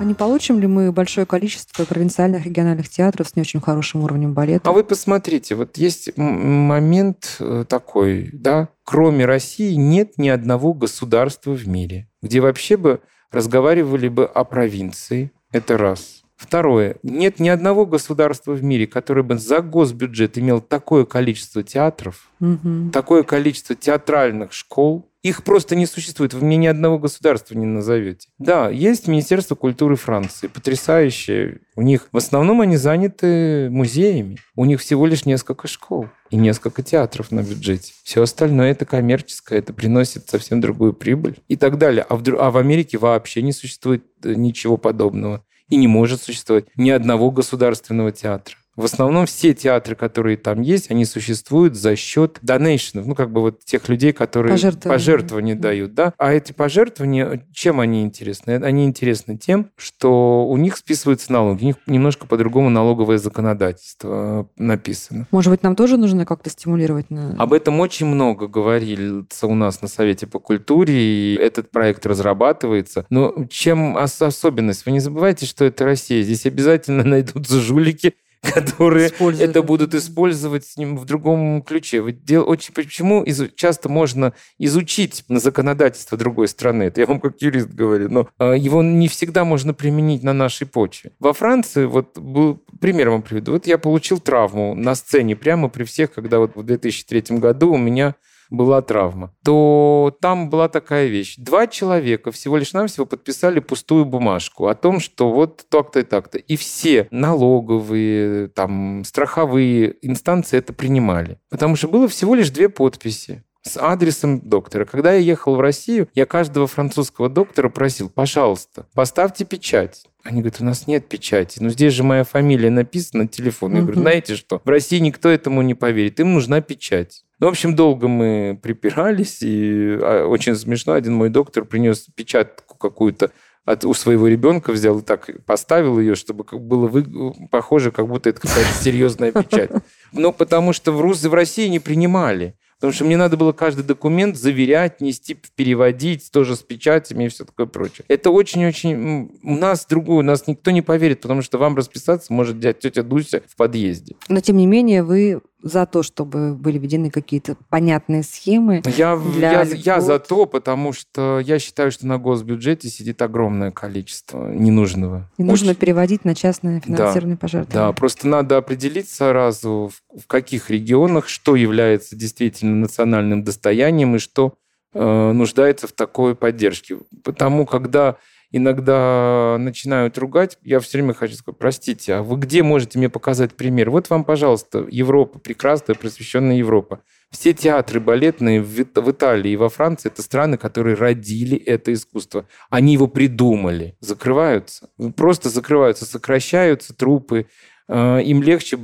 А 0.00 0.04
не 0.04 0.14
получим 0.14 0.60
ли 0.60 0.66
мы 0.66 0.92
большое 0.92 1.26
количество 1.26 1.84
провинциальных 1.84 2.46
региональных 2.46 2.88
театров 2.88 3.28
с 3.28 3.36
не 3.36 3.42
очень 3.42 3.60
хорошим 3.60 4.02
уровнем 4.02 4.32
балета? 4.32 4.66
А 4.66 4.72
вы 4.72 4.82
посмотрите, 4.82 5.54
вот 5.54 5.76
есть 5.76 6.16
момент 6.16 7.36
э, 7.38 7.66
такой, 7.68 8.30
да, 8.32 8.70
кроме 8.84 9.26
России 9.26 9.74
нет 9.74 10.16
ни 10.16 10.30
одного 10.30 10.72
государства 10.72 11.50
в 11.50 11.68
мире, 11.68 12.08
где 12.22 12.40
вообще 12.40 12.78
бы 12.78 13.00
разговаривали 13.30 14.08
бы 14.08 14.24
о 14.24 14.44
провинции. 14.44 15.32
Это 15.52 15.76
раз. 15.76 16.22
Второе. 16.34 16.96
Нет 17.02 17.38
ни 17.38 17.50
одного 17.50 17.84
государства 17.84 18.52
в 18.52 18.62
мире, 18.64 18.86
которое 18.86 19.22
бы 19.22 19.36
за 19.36 19.60
госбюджет 19.60 20.38
имел 20.38 20.62
такое 20.62 21.04
количество 21.04 21.62
театров, 21.62 22.30
Мгм. 22.40 22.90
такое 22.90 23.22
количество 23.22 23.76
театральных 23.76 24.54
школ. 24.54 25.09
Их 25.22 25.44
просто 25.44 25.76
не 25.76 25.84
существует. 25.84 26.32
Вы 26.32 26.44
мне 26.46 26.56
ни 26.56 26.66
одного 26.66 26.98
государства 26.98 27.54
не 27.54 27.66
назовете. 27.66 28.28
Да, 28.38 28.70
есть 28.70 29.06
Министерство 29.06 29.54
культуры 29.54 29.96
Франции. 29.96 30.46
Потрясающее. 30.46 31.60
У 31.76 31.82
них 31.82 32.08
в 32.10 32.16
основном 32.16 32.62
они 32.62 32.76
заняты 32.76 33.68
музеями. 33.70 34.38
У 34.56 34.64
них 34.64 34.80
всего 34.80 35.06
лишь 35.06 35.26
несколько 35.26 35.68
школ 35.68 36.08
и 36.30 36.36
несколько 36.36 36.82
театров 36.82 37.32
на 37.32 37.42
бюджете. 37.42 37.92
Все 38.02 38.22
остальное 38.22 38.70
это 38.70 38.86
коммерческое, 38.86 39.58
это 39.58 39.74
приносит 39.74 40.28
совсем 40.30 40.60
другую 40.60 40.94
прибыль 40.94 41.36
и 41.48 41.56
так 41.56 41.76
далее. 41.76 42.06
А 42.08 42.16
в, 42.16 42.22
а 42.38 42.50
в 42.50 42.56
Америке 42.56 42.96
вообще 42.96 43.42
не 43.42 43.52
существует 43.52 44.04
э, 44.24 44.32
ничего 44.34 44.78
подобного. 44.78 45.44
И 45.68 45.76
не 45.76 45.86
может 45.86 46.22
существовать 46.22 46.64
ни 46.76 46.90
одного 46.90 47.30
государственного 47.30 48.10
театра. 48.10 48.56
В 48.80 48.84
основном 48.84 49.26
все 49.26 49.54
театры, 49.54 49.94
которые 49.94 50.36
там 50.36 50.60
есть, 50.62 50.90
они 50.90 51.04
существуют 51.04 51.74
за 51.76 51.96
счет 51.96 52.38
донейшенов, 52.42 53.06
ну, 53.06 53.14
как 53.14 53.30
бы 53.30 53.40
вот 53.40 53.64
тех 53.64 53.88
людей, 53.88 54.12
которые 54.12 54.52
Пожертвования. 54.52 54.98
пожертвования 54.98 55.54
дают, 55.54 55.94
да. 55.94 56.12
А 56.18 56.32
эти 56.32 56.52
пожертвования, 56.52 57.46
чем 57.52 57.80
они 57.80 58.02
интересны? 58.02 58.52
Они 58.52 58.84
интересны 58.84 59.36
тем, 59.36 59.70
что 59.76 60.46
у 60.46 60.56
них 60.56 60.76
списываются 60.76 61.32
налоги, 61.32 61.62
у 61.62 61.66
них 61.66 61.76
немножко 61.86 62.26
по-другому 62.26 62.70
налоговое 62.70 63.18
законодательство 63.18 64.48
э, 64.58 64.62
написано. 64.62 65.26
Может 65.30 65.52
быть, 65.52 65.62
нам 65.62 65.76
тоже 65.76 65.96
нужно 65.96 66.24
как-то 66.26 66.50
стимулировать 66.50 67.10
на... 67.10 67.34
Об 67.38 67.52
этом 67.52 67.78
очень 67.80 68.06
много 68.06 68.46
говорится 68.48 69.46
у 69.46 69.54
нас 69.54 69.82
на 69.82 69.88
Совете 69.88 70.26
по 70.26 70.38
культуре, 70.38 70.94
и 70.94 71.34
этот 71.40 71.70
проект 71.70 72.06
разрабатывается. 72.06 73.06
Но 73.10 73.46
чем 73.50 73.96
ос- 73.96 74.20
особенность? 74.22 74.86
Вы 74.86 74.92
не 74.92 75.00
забывайте, 75.00 75.46
что 75.46 75.64
это 75.64 75.84
Россия. 75.84 76.22
Здесь 76.22 76.46
обязательно 76.46 77.04
найдутся 77.10 77.60
жулики, 77.60 78.14
которые 78.42 79.10
это 79.38 79.62
будут 79.62 79.94
использовать 79.94 80.64
с 80.64 80.76
ним 80.76 80.96
в 80.96 81.04
другом 81.04 81.62
ключе. 81.62 82.00
Очень, 82.00 82.74
почему 82.74 83.24
изу- 83.24 83.50
часто 83.54 83.88
можно 83.88 84.32
изучить 84.58 85.24
законодательство 85.28 86.16
другой 86.16 86.48
страны? 86.48 86.84
Это 86.84 87.00
я 87.00 87.06
вам 87.06 87.20
как 87.20 87.40
юрист 87.40 87.68
говорю. 87.68 88.08
Но 88.08 88.28
а, 88.38 88.52
его 88.52 88.82
не 88.82 89.08
всегда 89.08 89.44
можно 89.44 89.74
применить 89.74 90.22
на 90.22 90.32
нашей 90.32 90.66
почве. 90.66 91.12
Во 91.18 91.32
Франции, 91.32 91.84
вот 91.84 92.18
был, 92.18 92.62
пример 92.80 93.10
вам 93.10 93.22
приведу. 93.22 93.52
Вот 93.52 93.66
я 93.66 93.78
получил 93.78 94.18
травму 94.18 94.74
на 94.74 94.94
сцене 94.94 95.36
прямо 95.36 95.68
при 95.68 95.84
всех, 95.84 96.12
когда 96.12 96.38
вот 96.38 96.56
в 96.56 96.62
2003 96.62 97.38
году 97.38 97.72
у 97.72 97.78
меня 97.78 98.14
была 98.50 98.82
травма, 98.82 99.32
то 99.44 100.16
там 100.20 100.50
была 100.50 100.68
такая 100.68 101.06
вещь. 101.06 101.36
Два 101.38 101.66
человека 101.66 102.32
всего 102.32 102.56
лишь 102.56 102.72
навсего 102.72 103.06
подписали 103.06 103.60
пустую 103.60 104.04
бумажку 104.04 104.66
о 104.66 104.74
том, 104.74 105.00
что 105.00 105.30
вот 105.30 105.64
так-то 105.68 106.00
и 106.00 106.02
так-то. 106.02 106.38
И 106.38 106.56
все 106.56 107.08
налоговые, 107.10 108.48
там, 108.48 109.04
страховые 109.04 109.96
инстанции 110.02 110.58
это 110.58 110.72
принимали. 110.72 111.38
Потому 111.48 111.76
что 111.76 111.88
было 111.88 112.08
всего 112.08 112.34
лишь 112.34 112.50
две 112.50 112.68
подписи 112.68 113.44
с 113.62 113.76
адресом 113.76 114.40
доктора. 114.40 114.84
Когда 114.84 115.12
я 115.12 115.18
ехал 115.18 115.54
в 115.54 115.60
Россию, 115.60 116.08
я 116.14 116.26
каждого 116.26 116.66
французского 116.66 117.28
доктора 117.28 117.68
просил, 117.68 118.08
пожалуйста, 118.08 118.86
поставьте 118.94 119.44
печать. 119.44 120.06
Они 120.22 120.40
говорят, 120.40 120.60
у 120.60 120.64
нас 120.64 120.86
нет 120.86 121.08
печати. 121.08 121.58
Но 121.60 121.70
здесь 121.70 121.94
же 121.94 122.02
моя 122.02 122.24
фамилия 122.24 122.70
написана 122.70 123.24
на 123.24 123.28
телефоне. 123.28 123.76
Я 123.76 123.82
говорю, 123.82 124.00
знаете 124.00 124.36
что, 124.36 124.60
в 124.64 124.68
России 124.68 124.98
никто 124.98 125.28
этому 125.28 125.62
не 125.62 125.74
поверит. 125.74 126.20
Им 126.20 126.34
нужна 126.34 126.60
печать. 126.60 127.24
Ну, 127.40 127.46
в 127.46 127.50
общем, 127.50 127.74
долго 127.74 128.06
мы 128.06 128.58
припирались, 128.62 129.38
и 129.42 129.98
а, 130.00 130.26
очень 130.26 130.54
смешно. 130.54 130.92
Один 130.92 131.14
мой 131.14 131.30
доктор 131.30 131.64
принес 131.64 132.06
печатку 132.14 132.76
какую-то 132.76 133.30
от, 133.64 133.84
у 133.84 133.94
своего 133.94 134.28
ребенка, 134.28 134.72
взял 134.72 134.98
и 134.98 135.02
так 135.02 135.30
поставил 135.46 135.98
ее, 135.98 136.14
чтобы 136.14 136.44
было 136.52 136.86
вы- 136.86 137.34
похоже, 137.50 137.90
как 137.90 138.08
будто 138.08 138.28
это 138.30 138.40
какая-то 138.40 138.72
серьезная 138.82 139.32
печать. 139.32 139.70
Но 140.12 140.32
потому 140.32 140.72
что 140.72 140.92
в, 140.92 141.00
Рус- 141.00 141.26
в 141.26 141.34
России 141.34 141.68
не 141.68 141.78
принимали. 141.78 142.54
Потому 142.76 142.94
что 142.94 143.04
мне 143.04 143.18
надо 143.18 143.36
было 143.36 143.52
каждый 143.52 143.84
документ 143.84 144.38
заверять, 144.38 145.02
нести, 145.02 145.36
переводить, 145.54 146.30
тоже 146.32 146.56
с 146.56 146.60
печатями 146.60 147.24
и 147.24 147.28
все 147.28 147.44
такое 147.44 147.66
прочее. 147.66 148.06
Это 148.08 148.30
очень-очень... 148.30 149.38
У 149.42 149.54
нас 149.54 149.84
другую, 149.84 150.20
у 150.20 150.22
нас 150.22 150.46
никто 150.46 150.70
не 150.70 150.80
поверит, 150.80 151.20
потому 151.20 151.42
что 151.42 151.58
вам 151.58 151.76
расписаться 151.76 152.32
может 152.32 152.58
дядь 152.58 152.78
тетя 152.78 153.02
Дуся 153.02 153.42
в 153.46 153.54
подъезде. 153.54 154.16
Но, 154.30 154.40
тем 154.40 154.56
не 154.56 154.66
менее, 154.66 155.02
вы 155.02 155.42
за 155.62 155.86
то, 155.86 156.02
чтобы 156.02 156.54
были 156.54 156.78
введены 156.78 157.10
какие-то 157.10 157.56
понятные 157.68 158.22
схемы. 158.22 158.82
Я, 158.96 159.16
Для 159.16 159.62
я, 159.62 159.62
я 159.62 160.00
за 160.00 160.18
то, 160.18 160.46
потому 160.46 160.92
что 160.92 161.38
я 161.40 161.58
считаю, 161.58 161.90
что 161.92 162.06
на 162.06 162.18
госбюджете 162.18 162.88
сидит 162.88 163.20
огромное 163.22 163.70
количество 163.70 164.48
ненужного. 164.52 165.30
И 165.38 165.42
нужно 165.42 165.70
Очень- 165.70 165.80
переводить 165.80 166.24
на 166.24 166.34
частное 166.34 166.80
финансирование 166.80 167.36
Да, 167.36 167.40
пожертвования. 167.40 167.92
просто 167.92 168.28
надо 168.28 168.56
определиться 168.56 169.16
сразу, 169.16 169.90
в, 170.14 170.20
в 170.22 170.26
каких 170.26 170.70
регионах 170.70 171.28
что 171.28 171.56
является 171.56 172.16
действительно 172.16 172.76
национальным 172.76 173.44
достоянием 173.44 174.16
и 174.16 174.18
что 174.18 174.54
э, 174.94 175.32
нуждается 175.32 175.86
в 175.86 175.92
такой 175.92 176.34
поддержке. 176.34 176.98
Потому 177.22 177.66
когда 177.66 178.16
иногда 178.50 179.56
начинают 179.58 180.18
ругать, 180.18 180.58
я 180.62 180.80
все 180.80 180.98
время 180.98 181.14
хочу 181.14 181.34
сказать, 181.34 181.58
простите, 181.58 182.14
а 182.14 182.22
вы 182.22 182.36
где 182.36 182.62
можете 182.62 182.98
мне 182.98 183.08
показать 183.08 183.54
пример? 183.54 183.90
Вот 183.90 184.10
вам, 184.10 184.24
пожалуйста, 184.24 184.86
Европа, 184.90 185.38
прекрасная, 185.38 185.94
просвещенная 185.94 186.56
Европа. 186.56 187.00
Все 187.30 187.52
театры 187.52 188.00
балетные 188.00 188.60
в, 188.60 188.80
Ит- 188.80 188.98
в 188.98 189.10
Италии 189.10 189.52
и 189.52 189.56
во 189.56 189.68
Франции 189.68 190.08
это 190.10 190.20
страны, 190.22 190.56
которые 190.56 190.96
родили 190.96 191.56
это 191.56 191.92
искусство. 191.92 192.46
Они 192.70 192.94
его 192.94 193.06
придумали. 193.06 193.96
Закрываются. 194.00 194.90
Просто 195.16 195.48
закрываются, 195.48 196.04
сокращаются 196.06 196.92
трупы. 196.92 197.46
Э, 197.88 198.20
Им 198.22 198.42
легче 198.42 198.76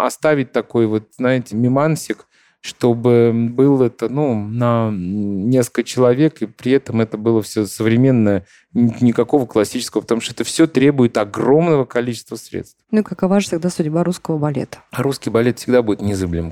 оставить 0.00 0.50
такой 0.52 0.86
вот, 0.86 1.08
знаете, 1.16 1.54
мимансик, 1.54 2.26
чтобы 2.60 3.32
был 3.32 3.82
это, 3.82 4.08
ну, 4.08 4.34
на 4.34 4.90
несколько 4.92 5.84
человек, 5.84 6.42
и 6.42 6.46
при 6.46 6.72
этом 6.72 7.00
это 7.00 7.16
было 7.16 7.42
все 7.42 7.66
современное, 7.66 8.44
никакого 8.72 9.46
классического, 9.46 10.02
потому 10.02 10.20
что 10.20 10.32
это 10.32 10.44
все 10.44 10.66
требует 10.66 11.16
огромного 11.16 11.84
количества 11.84 12.36
средств. 12.36 12.76
Ну 12.90 13.00
и 13.00 13.02
какова 13.02 13.40
же 13.40 13.50
тогда 13.50 13.70
судьба 13.70 14.04
русского 14.04 14.38
балета? 14.38 14.78
Русский 14.92 15.30
балет 15.30 15.58
всегда 15.58 15.82
будет 15.82 16.00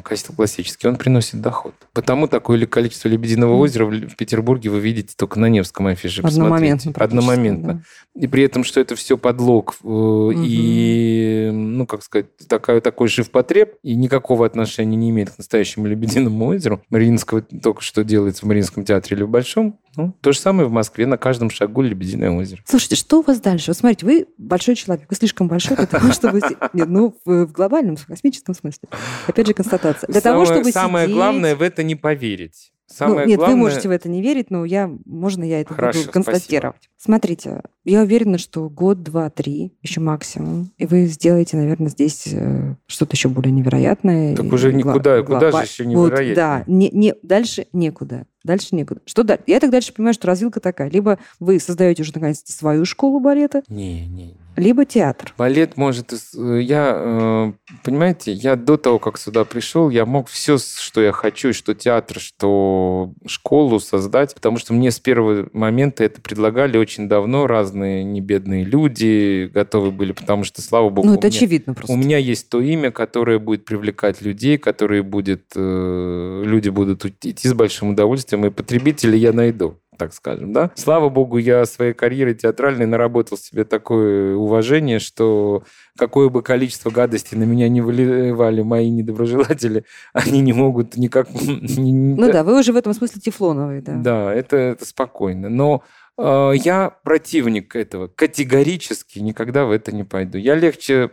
качество 0.03 0.33
классический, 0.33 0.89
он 0.89 0.97
приносит 0.97 1.41
доход. 1.41 1.75
Потому 1.93 2.27
такое 2.27 2.57
ли 2.57 2.67
количество 2.67 3.09
«Лебединого 3.09 3.53
Мгм. 3.53 3.61
озера» 3.61 3.87
в 3.87 4.17
Петербурге 4.17 4.71
вы 4.71 4.81
видите 4.81 5.15
только 5.17 5.39
на 5.39 5.49
Невском 5.49 5.87
афише. 5.87 6.23
Одномоментно. 6.23 6.93
Одномоментно. 6.97 7.83
И 8.15 8.27
при 8.27 8.45
этом, 8.45 8.65
что 8.65 8.81
это 8.81 8.97
все 8.97 9.19
подлог 9.19 9.77
э, 9.85 10.31
и, 10.37 11.51
ну, 11.53 11.87
как 11.87 12.03
сказать, 12.03 12.27
такая, 12.49 12.81
такой 12.81 13.09
живпотреб, 13.09 13.75
и 13.83 13.95
никакого 13.95 14.47
отношения 14.47 14.97
не 14.97 15.11
имеет 15.11 15.31
к 15.31 15.39
настоящему 15.39 15.87
Лебединому 15.97 16.47
озеру. 16.47 16.83
Мариинского 16.91 17.43
только 17.43 17.83
что 17.83 18.05
делается 18.05 18.45
в 18.45 18.49
Мариинском 18.49 18.85
театре 18.85 19.17
или 19.17 19.25
в 19.25 19.29
Большом. 19.29 19.79
Ну, 19.97 20.15
то 20.21 20.33
же 20.33 20.39
самое 20.39 20.69
в 20.69 20.73
Москве, 20.73 21.07
на 21.07 21.17
каждом 21.17 21.49
шагу 21.51 21.83
Лебединое 21.83 22.31
озеро. 22.31 22.61
Слушайте, 22.67 22.97
что 22.97 23.21
у 23.21 23.23
вас 23.23 23.41
дальше? 23.41 23.71
Вот 23.71 23.79
смотрите, 23.79 24.05
вы 24.05 24.27
большой 24.37 24.75
человек, 24.77 25.07
вы 25.09 25.17
слишком 25.17 25.49
большой 25.49 25.77
для 25.77 25.87
того, 25.87 26.13
чтобы... 26.13 26.41
Нет, 26.75 26.89
ну, 26.89 27.17
в 27.25 27.47
глобальном, 27.47 27.97
в 27.97 28.07
космическом 28.07 28.55
смысле. 28.55 28.89
Опять 29.27 29.47
же, 29.47 29.55
констатация. 29.55 30.07
Для 30.09 30.21
того, 30.21 30.45
чтобы 30.45 30.71
самое 30.71 31.09
главное 31.09 31.57
в 31.57 31.63
это 31.63 31.83
не 31.83 31.95
поверить. 31.95 32.73
Ну, 32.89 32.95
Самое 32.95 33.27
нет, 33.27 33.39
главное... 33.39 33.57
вы 33.57 33.61
можете 33.63 33.89
в 33.89 33.91
это 33.91 34.09
не 34.09 34.23
верить, 34.23 34.51
но 34.51 34.65
я, 34.65 34.89
можно 35.05 35.43
я 35.43 35.61
это 35.61 35.75
Хорошо, 35.75 36.01
буду 36.01 36.13
констатировать. 36.13 36.89
Смотрите, 36.97 37.63
я 37.85 38.03
уверена, 38.03 38.39
что 38.39 38.69
год, 38.69 39.03
два, 39.03 39.29
три, 39.29 39.73
еще 39.83 40.01
максимум, 40.01 40.71
и 40.79 40.87
вы 40.87 41.07
сделаете, 41.07 41.57
наверное, 41.57 41.89
здесь 41.89 42.29
э, 42.33 42.77
что-то 42.87 43.15
еще 43.17 43.29
более 43.29 43.51
невероятное. 43.53 44.37
Так 44.37 44.53
уже 44.53 44.71
гла- 44.71 44.79
никуда, 44.79 45.23
куда 45.23 45.41
же 45.41 45.57
глоба- 45.57 45.63
еще 45.65 45.85
Вот, 45.85 45.91
невероятнее? 45.91 46.35
да, 46.37 46.65
не, 46.69 46.91
не, 46.91 47.15
дальше 47.23 47.67
некуда. 47.73 48.27
Дальше 48.45 48.77
некуда. 48.77 49.01
Что 49.05 49.25
дальше? 49.25 49.43
Я 49.49 49.59
так 49.59 49.71
дальше 49.73 49.93
понимаю, 49.93 50.15
что 50.15 50.29
развилка 50.29 50.61
такая. 50.61 50.89
Либо 50.89 51.19
вы 51.41 51.59
создаете 51.59 52.03
уже 52.03 52.13
наконец 52.15 52.45
свою 52.47 52.85
школу 52.85 53.19
балета, 53.19 53.63
не, 53.69 54.07
не. 54.07 54.37
Либо 54.57 54.85
театр. 54.85 55.33
Балет 55.39 55.77
может... 55.77 56.13
э, 56.13 56.61
Я, 56.63 56.95
э, 56.97 57.53
понимаете, 57.85 58.33
я 58.33 58.57
до 58.57 58.77
того, 58.77 58.99
как 58.99 59.19
сюда 59.19 59.45
пришел, 59.45 59.91
я 59.91 60.07
мог 60.07 60.29
все, 60.29 60.57
что 60.59 61.01
я 61.01 61.13
хочу, 61.13 61.53
что 61.53 61.75
театр, 61.75 62.19
что 62.21 63.13
школу 63.27 63.81
создать, 63.81 64.35
потому 64.35 64.59
что 64.59 64.73
мне 64.75 64.91
с 64.91 64.99
первого 64.99 65.49
момента 65.53 66.05
это 66.05 66.21
предлагали 66.21 66.77
очень 66.79 67.09
давно 67.09 67.47
разные 67.47 68.05
небедные 68.05 68.65
люди, 68.65 69.51
готовы 69.53 69.91
были, 69.91 70.13
потому 70.13 70.45
что, 70.45 70.63
слава 70.63 70.89
богу, 70.91 71.09
Ну, 71.09 71.15
это 71.15 71.27
меня- 71.27 71.37
очевидно 71.37 71.75
просто. 71.75 71.93
У 71.93 71.97
меня 71.97 72.19
есть 72.19 72.49
то 72.49 72.61
имя, 72.61 72.91
которое 72.91 73.39
будет 73.39 73.65
привлекать 73.65 74.23
людей, 74.23 74.59
которые 74.59 75.03
будет, 75.03 75.53
э, 75.55 76.43
люди 76.45 76.69
будут 76.69 77.05
идти 77.05 77.49
с 77.49 77.53
большим 77.55 77.91
удовольствием, 77.91 78.47
и 78.47 78.51
потребителей 78.51 79.19
я 79.19 79.33
найду 79.33 79.79
так 79.97 80.13
скажем, 80.13 80.53
да. 80.53 80.71
Слава 80.75 81.09
богу, 81.09 81.39
я 81.39 81.65
своей 81.67 81.93
карьерой 81.93 82.35
театральной 82.35 82.87
наработал 82.87 83.37
себе 83.39 83.65
такое 83.65 84.37
уважение, 84.37 84.99
что 84.99 85.65
какое 85.97 86.29
бы 86.29 86.43
количество 86.43 86.91
гадостей 86.91 87.39
на 87.39 87.45
меня 87.45 87.69
не 87.69 87.81
выливали 87.81 88.63
мои 88.63 88.91
недоброжелатели, 88.91 89.85
они 90.13 90.41
не 90.41 90.53
могут 90.53 90.97
никак... 90.97 91.29
Ну 91.33 92.33
да, 92.33 92.45
вы 92.45 92.59
уже 92.59 92.73
в 92.73 92.77
этом 92.77 92.93
смысле 92.95 93.21
тефлоновый, 93.21 93.81
да. 93.81 93.95
Да, 93.95 94.35
это, 94.35 94.57
это 94.57 94.85
спокойно. 94.85 95.49
Но 95.49 95.83
э, 96.19 96.53
я 96.55 96.91
противник 97.03 97.75
этого. 97.75 98.09
Категорически 98.09 99.19
никогда 99.19 99.65
в 99.65 99.71
это 99.71 99.95
не 99.95 100.05
пойду. 100.05 100.39
Я 100.39 100.55
легче 100.55 101.11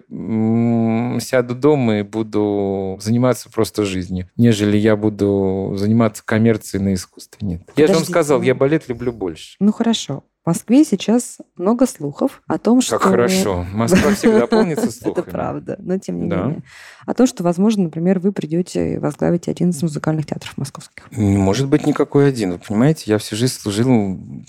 сяду 1.19 1.56
дома 1.56 1.99
и 1.99 2.04
буду 2.04 2.97
заниматься 3.02 3.49
просто 3.49 3.86
жизнью, 3.86 4.30
нежели 4.38 4.78
я 4.78 4.95
буду 4.95 5.73
заниматься 5.76 6.23
коммерцией 6.26 6.84
на 6.84 6.93
искусстве. 6.93 7.39
Нет. 7.47 7.62
Я 7.76 7.88
же 7.88 7.93
вам 7.93 8.04
сказал, 8.06 8.39
ну- 8.39 8.45
я 8.45 8.56
балет 8.56 8.88
люблю 8.89 9.12
больше. 9.12 9.56
Ну 9.60 9.71
хорошо. 9.71 10.23
В 10.43 10.47
Москве 10.47 10.84
сейчас 10.84 11.38
много 11.56 11.88
слухов 11.88 12.41
о 12.47 12.58
том, 12.58 12.82
что... 12.82 12.99
Как 12.99 13.12
хорошо. 13.12 13.65
Москва 13.71 14.12
всегда 14.13 14.45
полнится 14.45 14.91
слухами. 14.91 15.23
Это 15.23 15.32
правда, 15.32 15.75
но 15.79 15.97
тем 15.99 16.21
не 16.21 16.29
Да. 16.29 16.43
менее. 16.43 16.63
О 17.06 17.13
том, 17.13 17.27
что, 17.27 17.43
возможно, 17.43 17.84
например, 17.84 18.19
вы 18.19 18.34
придете 18.34 18.99
возглавить 18.99 19.47
один 19.47 19.69
из 19.69 19.82
музыкальных 19.82 20.25
театров 20.25 20.58
московских. 20.58 21.06
Может 21.12 21.67
быть 21.69 21.86
никакой 21.88 22.27
один. 22.27 22.51
Вы 22.53 22.58
понимаете, 22.60 23.03
я 23.08 23.17
всю 23.19 23.38
жизнь 23.38 23.53
служил 23.53 23.88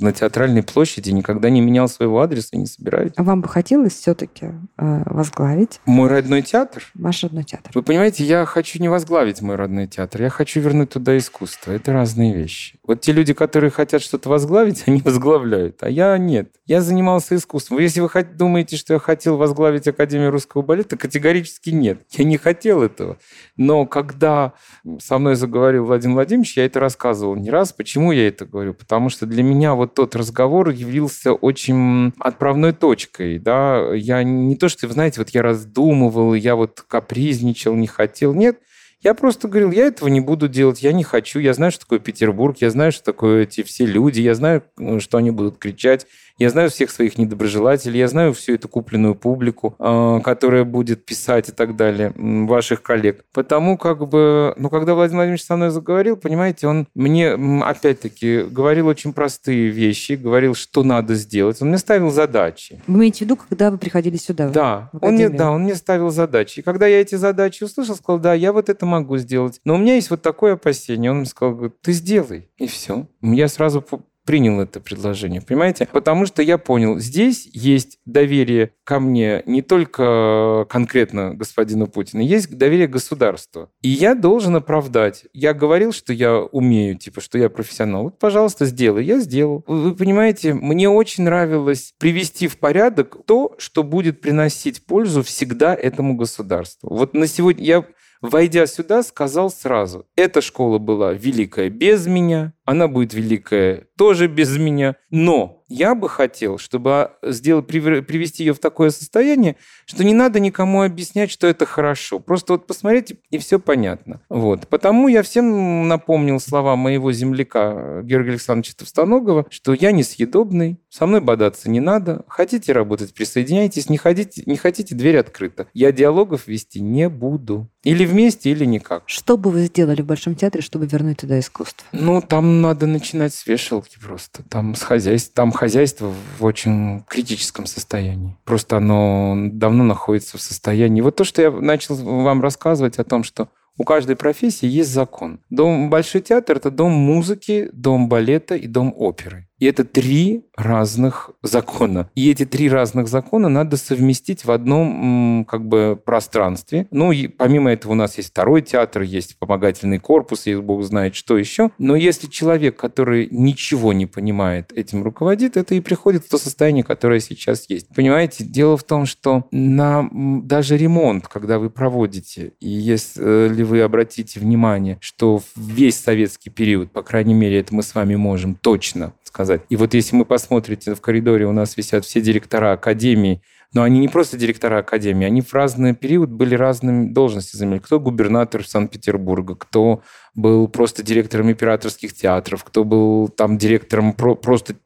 на 0.00 0.12
театральной 0.12 0.64
площади, 0.64 1.11
никогда 1.11 1.48
не 1.48 1.61
менял 1.61 1.88
своего 1.88 2.20
адреса 2.20 2.48
и 2.52 2.59
не 2.59 2.66
собираюсь. 2.66 3.12
А 3.16 3.22
вам 3.22 3.40
бы 3.40 3.48
хотелось 3.48 3.92
все-таки 3.94 4.48
возглавить 4.76 5.80
Мой 5.87 6.09
родной 6.09 6.42
театр? 6.42 6.83
ваш 6.94 7.22
родной 7.22 7.44
театр? 7.44 7.70
Вы 7.72 7.83
понимаете, 7.83 8.24
я 8.24 8.44
хочу 8.46 8.80
не 8.80 8.88
возглавить 8.88 9.40
мой 9.42 9.54
родной 9.57 9.87
театр, 9.87 10.22
я 10.22 10.30
хочу 10.30 10.59
вернуть 10.61 10.90
туда 10.90 11.16
искусство. 11.16 11.70
Это 11.72 11.92
разные 11.92 12.35
вещи. 12.35 12.78
Вот 12.85 13.00
те 13.00 13.12
люди, 13.12 13.33
которые 13.33 13.70
хотят 13.70 14.02
что-то 14.02 14.28
возглавить, 14.28 14.83
они 14.87 15.00
возглавляют, 15.00 15.83
а 15.85 15.90
я 15.90 16.16
нет. 16.16 16.49
Я 16.64 16.81
занимался 16.81 17.37
искусством. 17.37 17.79
Если 17.79 18.01
вы 18.01 18.09
думаете, 18.35 18.77
что 18.79 18.94
я 18.94 18.99
хотел 18.99 19.37
возглавить 19.37 19.87
Академию 19.87 20.31
русского 20.31 20.62
балета, 20.62 20.97
категорически 20.97 21.70
нет. 21.70 22.01
Я 22.12 22.25
не 22.25 22.38
хотел 22.38 22.83
этого. 22.83 23.18
Но 23.59 23.85
когда 23.85 24.55
со 24.99 25.18
мной 25.18 25.35
заговорил 25.35 25.85
Владимир 25.85 26.14
Владимирович, 26.14 26.57
я 26.57 26.64
это 26.64 26.81
рассказывал 26.81 27.37
не 27.37 27.51
раз. 27.51 27.75
Почему 27.75 28.12
я 28.12 28.29
это 28.29 28.47
говорю? 28.47 28.73
Потому 28.73 29.11
что 29.11 29.27
для 29.27 29.42
меня 29.42 29.75
вот 29.75 29.94
тот 29.94 30.16
разговор 30.16 30.70
явился 30.70 31.35
очень 31.35 32.14
отправной 32.18 32.73
точкой. 32.73 33.38
Да? 33.38 33.92
Я 33.94 34.23
не 34.23 34.57
то, 34.57 34.70
что, 34.70 34.87
вы 34.87 34.94
знаете, 34.94 35.20
вот 35.20 35.31
я 35.31 35.42
раздумывал, 35.42 36.33
я 36.33 36.57
вот 36.57 36.83
капризничал, 36.88 37.75
не 37.75 37.87
хотел. 37.87 38.33
Нет, 38.33 38.59
я 39.05 39.14
просто 39.14 39.49
говорил, 39.49 39.71
я 39.71 39.87
этого 39.87 40.09
не 40.09 40.21
буду 40.21 40.49
делать, 40.49 40.83
я 40.83 40.93
не 40.93 41.05
хочу, 41.05 41.38
я 41.38 41.53
знаю, 41.53 41.71
что 41.71 41.83
такое 41.83 41.99
Петербург, 41.99 42.57
я 42.61 42.71
знаю, 42.71 42.90
что 42.90 43.05
такое 43.05 43.43
эти 43.43 43.62
все 43.62 43.85
люди, 43.85 44.23
я 44.23 44.35
знаю, 44.35 44.64
ну, 44.79 44.99
что 44.99 45.19
они 45.19 45.31
будут 45.31 45.59
кричать, 45.59 46.07
я 46.38 46.51
знаю 46.51 46.70
всех 46.70 46.90
своих 46.90 47.16
недоброжелателей, 47.18 47.99
я 47.99 48.09
знаю 48.09 48.33
всю 48.35 48.55
эту 48.55 48.68
купленную 48.68 49.14
публику, 49.14 49.75
э, 49.79 50.20
которая 50.25 50.64
будет 50.64 51.05
писать 51.05 51.49
и 51.49 51.53
так 51.53 51.77
далее, 51.77 52.12
ваших 52.16 52.83
коллег. 52.83 53.25
Потому 53.33 53.79
как 53.79 54.09
бы, 54.09 54.55
ну, 54.57 54.68
когда 54.68 54.94
Владимир 54.94 55.18
Владимирович 55.18 55.44
со 55.44 55.57
мной 55.57 55.70
заговорил, 55.70 56.16
понимаете, 56.16 56.66
он 56.66 56.88
мне, 56.94 57.33
опять-таки, 57.62 58.42
говорил 58.42 58.88
очень 58.88 59.12
простые 59.12 59.68
вещи, 59.68 60.12
говорил, 60.12 60.55
что 60.55 60.83
надо 60.83 61.14
сделать. 61.14 61.61
Он 61.62 61.68
мне 61.68 61.79
ставил 61.79 62.11
задачи. 62.11 62.83
Вы 62.87 62.99
имеете 62.99 63.18
в 63.18 63.20
виду, 63.23 63.37
когда 63.37 63.70
вы 63.70 63.79
приходили 63.79 64.16
сюда? 64.16 64.49
Да, 64.49 64.90
он 65.01 65.14
мне, 65.14 65.29
да, 65.29 65.51
он 65.53 65.62
мне 65.62 65.75
ставил 65.75 66.11
задачи. 66.11 66.61
И 66.61 66.62
когда 66.62 66.87
я 66.87 67.01
эти 67.01 67.14
задачи 67.14 67.64
услышал, 67.64 67.94
сказал, 67.94 68.18
да, 68.18 68.35
я 68.35 68.53
вот 68.53 68.68
это 68.68 68.87
могу 68.87 69.16
сделать. 69.18 69.61
Но 69.64 69.75
у 69.75 69.79
меня 69.79 69.94
есть 69.94 70.11
вот 70.11 70.23
такое 70.23 70.55
опасение. 70.55 71.11
Он 71.11 71.18
мне 71.18 71.27
сказал, 71.27 71.70
ты 71.81 71.92
сделай. 71.92 72.49
И 72.57 72.66
все. 72.66 73.07
Я 73.23 73.49
сразу 73.49 73.85
принял 74.25 74.61
это 74.61 74.81
предложение, 74.81 75.41
понимаете? 75.41 75.89
Потому 75.93 76.27
что 76.27 76.43
я 76.43 76.59
понял, 76.59 76.99
здесь 76.99 77.49
есть 77.53 77.99
доверие 78.07 78.73
ко 78.85 79.01
мне 79.01 79.43
не 79.47 79.63
только 79.63 80.67
конкретно 80.69 81.35
господину 81.35 81.87
Путину, 81.87 82.23
есть 82.23 82.57
доверие 82.57 82.87
государству. 82.87 83.71
И 83.83 83.89
я 83.89 84.15
должен 84.15 84.57
оправдать. 84.57 85.25
Я 85.33 85.55
говорил, 85.55 85.93
что 85.93 86.13
я 86.13 86.39
умею, 86.39 86.97
типа, 86.97 87.21
что 87.21 87.39
я 87.39 87.49
профессионал. 87.49 88.05
Вот, 88.05 88.19
пожалуйста, 88.19 88.67
сделай. 88.67 89.05
Я 89.05 89.21
сделал. 89.21 89.65
Вы 89.67 89.95
понимаете, 89.95 90.55
мне 90.55 90.89
очень 90.89 91.25
нравилось 91.25 91.95
привести 91.99 92.49
в 92.49 92.59
порядок 92.59 93.19
то, 93.27 93.55
что 93.59 93.83
будет 93.83 94.21
приносить 94.21 94.87
пользу 94.87 95.23
всегда 95.23 95.75
этому 95.75 96.15
государству. 96.17 96.89
Вот 96.95 97.15
на 97.15 97.27
сегодня 97.27 97.65
я 97.65 97.85
Войдя 98.25 98.67
сюда, 98.67 99.03
сказал 99.03 99.51
сразу, 99.51 100.07
эта 100.17 100.41
школа 100.41 100.79
была 100.79 101.13
великая 101.13 101.69
без 101.69 102.07
меня, 102.07 102.55
она 102.65 102.89
будет 102.89 103.13
великая 103.13 103.87
тоже 103.99 104.29
без 104.29 104.57
меня, 104.57 104.97
но 105.11 105.63
я 105.68 105.94
бы 105.94 106.09
хотел, 106.09 106.59
чтобы 106.59 107.12
сделать, 107.22 107.66
привер- 107.66 108.03
привести 108.03 108.44
ее 108.44 108.55
в 108.55 108.59
такое 108.59 108.90
состояние, 108.90 109.57
что 109.87 110.05
не 110.05 110.14
надо 110.14 110.40
никому 110.40 110.83
объяснять, 110.83 111.31
что 111.31 111.46
это 111.46 111.66
хорошо. 111.66 112.18
Просто 112.18 112.55
вот 112.55 112.66
посмотрите, 112.66 113.18
и 113.31 113.38
все 113.38 113.59
понятно. 113.59 114.20
Вот. 114.29 114.68
Потому 114.68 115.09
я 115.09 115.22
всем 115.22 115.88
напомнил 115.88 116.40
слова 116.40 116.77
моего 116.77 117.12
земляка 117.12 118.03
Георгия 118.03 118.33
Александровича 118.33 118.74
Товстоногова, 118.77 119.46
что 119.50 119.74
я 119.74 119.92
несъедобный, 119.92 120.79
со 120.90 121.07
мной 121.07 121.20
бодаться 121.20 121.70
не 121.70 121.81
надо, 121.81 122.24
хотите 122.29 122.72
работать, 122.72 123.14
присоединяйтесь, 123.14 123.88
не, 123.88 123.96
ходите, 123.96 124.42
не 124.46 124.57
хотите, 124.57 124.94
дверь 124.94 125.18
открыта. 125.18 125.66
Я 125.72 125.92
диалогов 125.92 126.46
вести 126.46 126.81
не 126.81 127.09
буду. 127.09 127.70
Или 127.83 128.07
вместе, 128.07 128.50
или 128.50 128.64
никак. 128.64 129.03
Что 129.07 129.37
бы 129.37 129.50
вы 129.50 129.64
сделали 129.66 130.00
в 130.00 130.07
Большом 130.07 130.35
театре, 130.35 130.62
чтобы 130.62 130.87
вернуть 130.87 131.18
туда 131.18 131.38
искусство? 131.38 131.87
Ну, 131.92 132.22
там 132.22 132.62
надо 132.62 132.87
начинать 132.87 133.35
с 133.35 133.46
вешалки 133.46 133.98
просто. 134.03 134.42
Там, 134.48 134.74
с 134.74 134.83
хозяйств... 134.83 135.35
там 135.35 135.53
хозяйство 135.55 136.12
в 136.38 136.45
очень 136.45 137.05
критическом 137.09 137.67
состоянии. 137.67 138.37
Просто 138.45 138.77
оно 138.77 139.35
давно 139.53 139.85
находится 139.85 140.38
в 140.38 140.43
состоянии... 140.43 141.01
Вот 141.01 141.17
то, 141.17 141.25
что 141.25 141.43
я 141.43 141.51
начал 141.51 141.97
вам 141.97 142.43
рассказывать 142.43 142.99
о 142.99 143.05
том, 143.05 143.25
что 143.25 143.49
у 143.77 143.85
каждой 143.85 144.17
профессии 144.17 144.67
есть 144.67 144.90
закон. 144.90 145.40
Дом 145.51 145.90
Большой 145.90 146.21
театр– 146.21 146.57
это 146.59 146.71
дом 146.71 146.93
музыки, 146.93 147.71
дом 147.73 148.09
балета 148.09 148.55
и 148.55 148.69
дом 148.69 148.95
оперы. 148.97 149.49
И 149.59 149.67
это 149.67 149.85
три 149.85 150.45
разных 150.57 151.31
закона. 151.43 152.11
И 152.14 152.31
эти 152.31 152.45
три 152.45 152.69
разных 152.69 153.09
закона 153.09 153.49
надо 153.49 153.77
совместить 153.77 154.45
в 154.45 154.51
одном 154.51 155.45
как 155.49 155.67
бы 155.67 156.01
пространстве. 156.05 156.87
Ну, 156.90 157.12
и 157.12 157.29
помимо 157.29 157.73
этого 157.73 157.93
у 157.93 157.95
нас 157.95 158.17
есть 158.17 158.31
второй 158.31 158.62
театр, 158.62 159.03
есть 159.03 159.31
вспомогательный 159.31 159.99
корпус, 159.99 160.47
есть 160.47 160.61
бог 160.61 160.83
знает 160.83 161.14
что 161.14 161.38
еще. 161.38 161.71
Но 161.79 161.97
если 161.97 162.27
человек, 162.27 162.77
который 162.77 163.29
ничего 163.31 163.93
не 163.93 164.07
понимает, 164.07 164.73
этим 164.73 165.03
руководит, 165.03 165.57
это 165.57 165.75
и 165.75 165.81
приходит 165.81 166.25
в 166.25 166.29
то 166.29 166.38
состояние, 166.38 166.85
которое 166.85 167.21
сейчас 167.21 167.69
есть. 167.69 167.88
Понимаете, 167.95 168.45
дело 168.45 168.77
в 168.77 168.85
том, 168.85 169.07
что 169.07 169.47
на 169.51 170.09
даже 170.12 170.77
ремонт, 170.77 171.29
когда 171.29 171.59
вы 171.59 171.71
проводите, 171.71 172.53
и 172.61 172.69
если 172.69 173.62
вы 173.62 173.81
обратите 173.83 174.40
внимание, 174.40 174.99
что 175.01 175.43
весь 175.57 175.99
советский 175.99 176.51
период, 176.51 176.90
по 176.90 177.03
крайней 177.03 177.35
мере, 177.35 177.61
это 177.61 177.75
мы 177.75 177.83
с 177.83 177.95
вами 177.95 178.17
можем 178.17 178.57
точно 178.57 179.12
сказать. 179.35 179.62
И 179.68 179.75
вот 179.75 179.94
если 179.94 180.14
мы 180.14 180.25
посмотрите 180.25 180.94
в 180.94 181.01
коридоре, 181.01 181.44
у 181.47 181.53
нас 181.53 181.77
висят 181.77 182.05
все 182.05 182.20
директора 182.20 182.75
академии, 182.75 183.42
но 183.73 183.83
они 183.83 183.99
не 183.99 184.07
просто 184.07 184.37
директора 184.37 184.79
академии, 184.79 185.27
они 185.27 185.40
в 185.40 185.53
разный 185.53 185.92
период 185.92 186.31
были 186.31 186.55
разными 186.55 187.12
должности 187.12 187.57
занимали. 187.57 187.81
Кто 187.81 187.99
губернатор 187.99 188.64
Санкт-Петербурга, 188.64 189.57
кто 189.57 190.03
был 190.37 190.68
просто 190.68 191.03
директором 191.03 191.51
императорских 191.51 192.14
театров, 192.14 192.62
кто 192.62 192.85
был 192.85 193.27
там 193.29 193.59
директором 193.59 194.12
про- 194.12 194.37
просто 194.37 194.77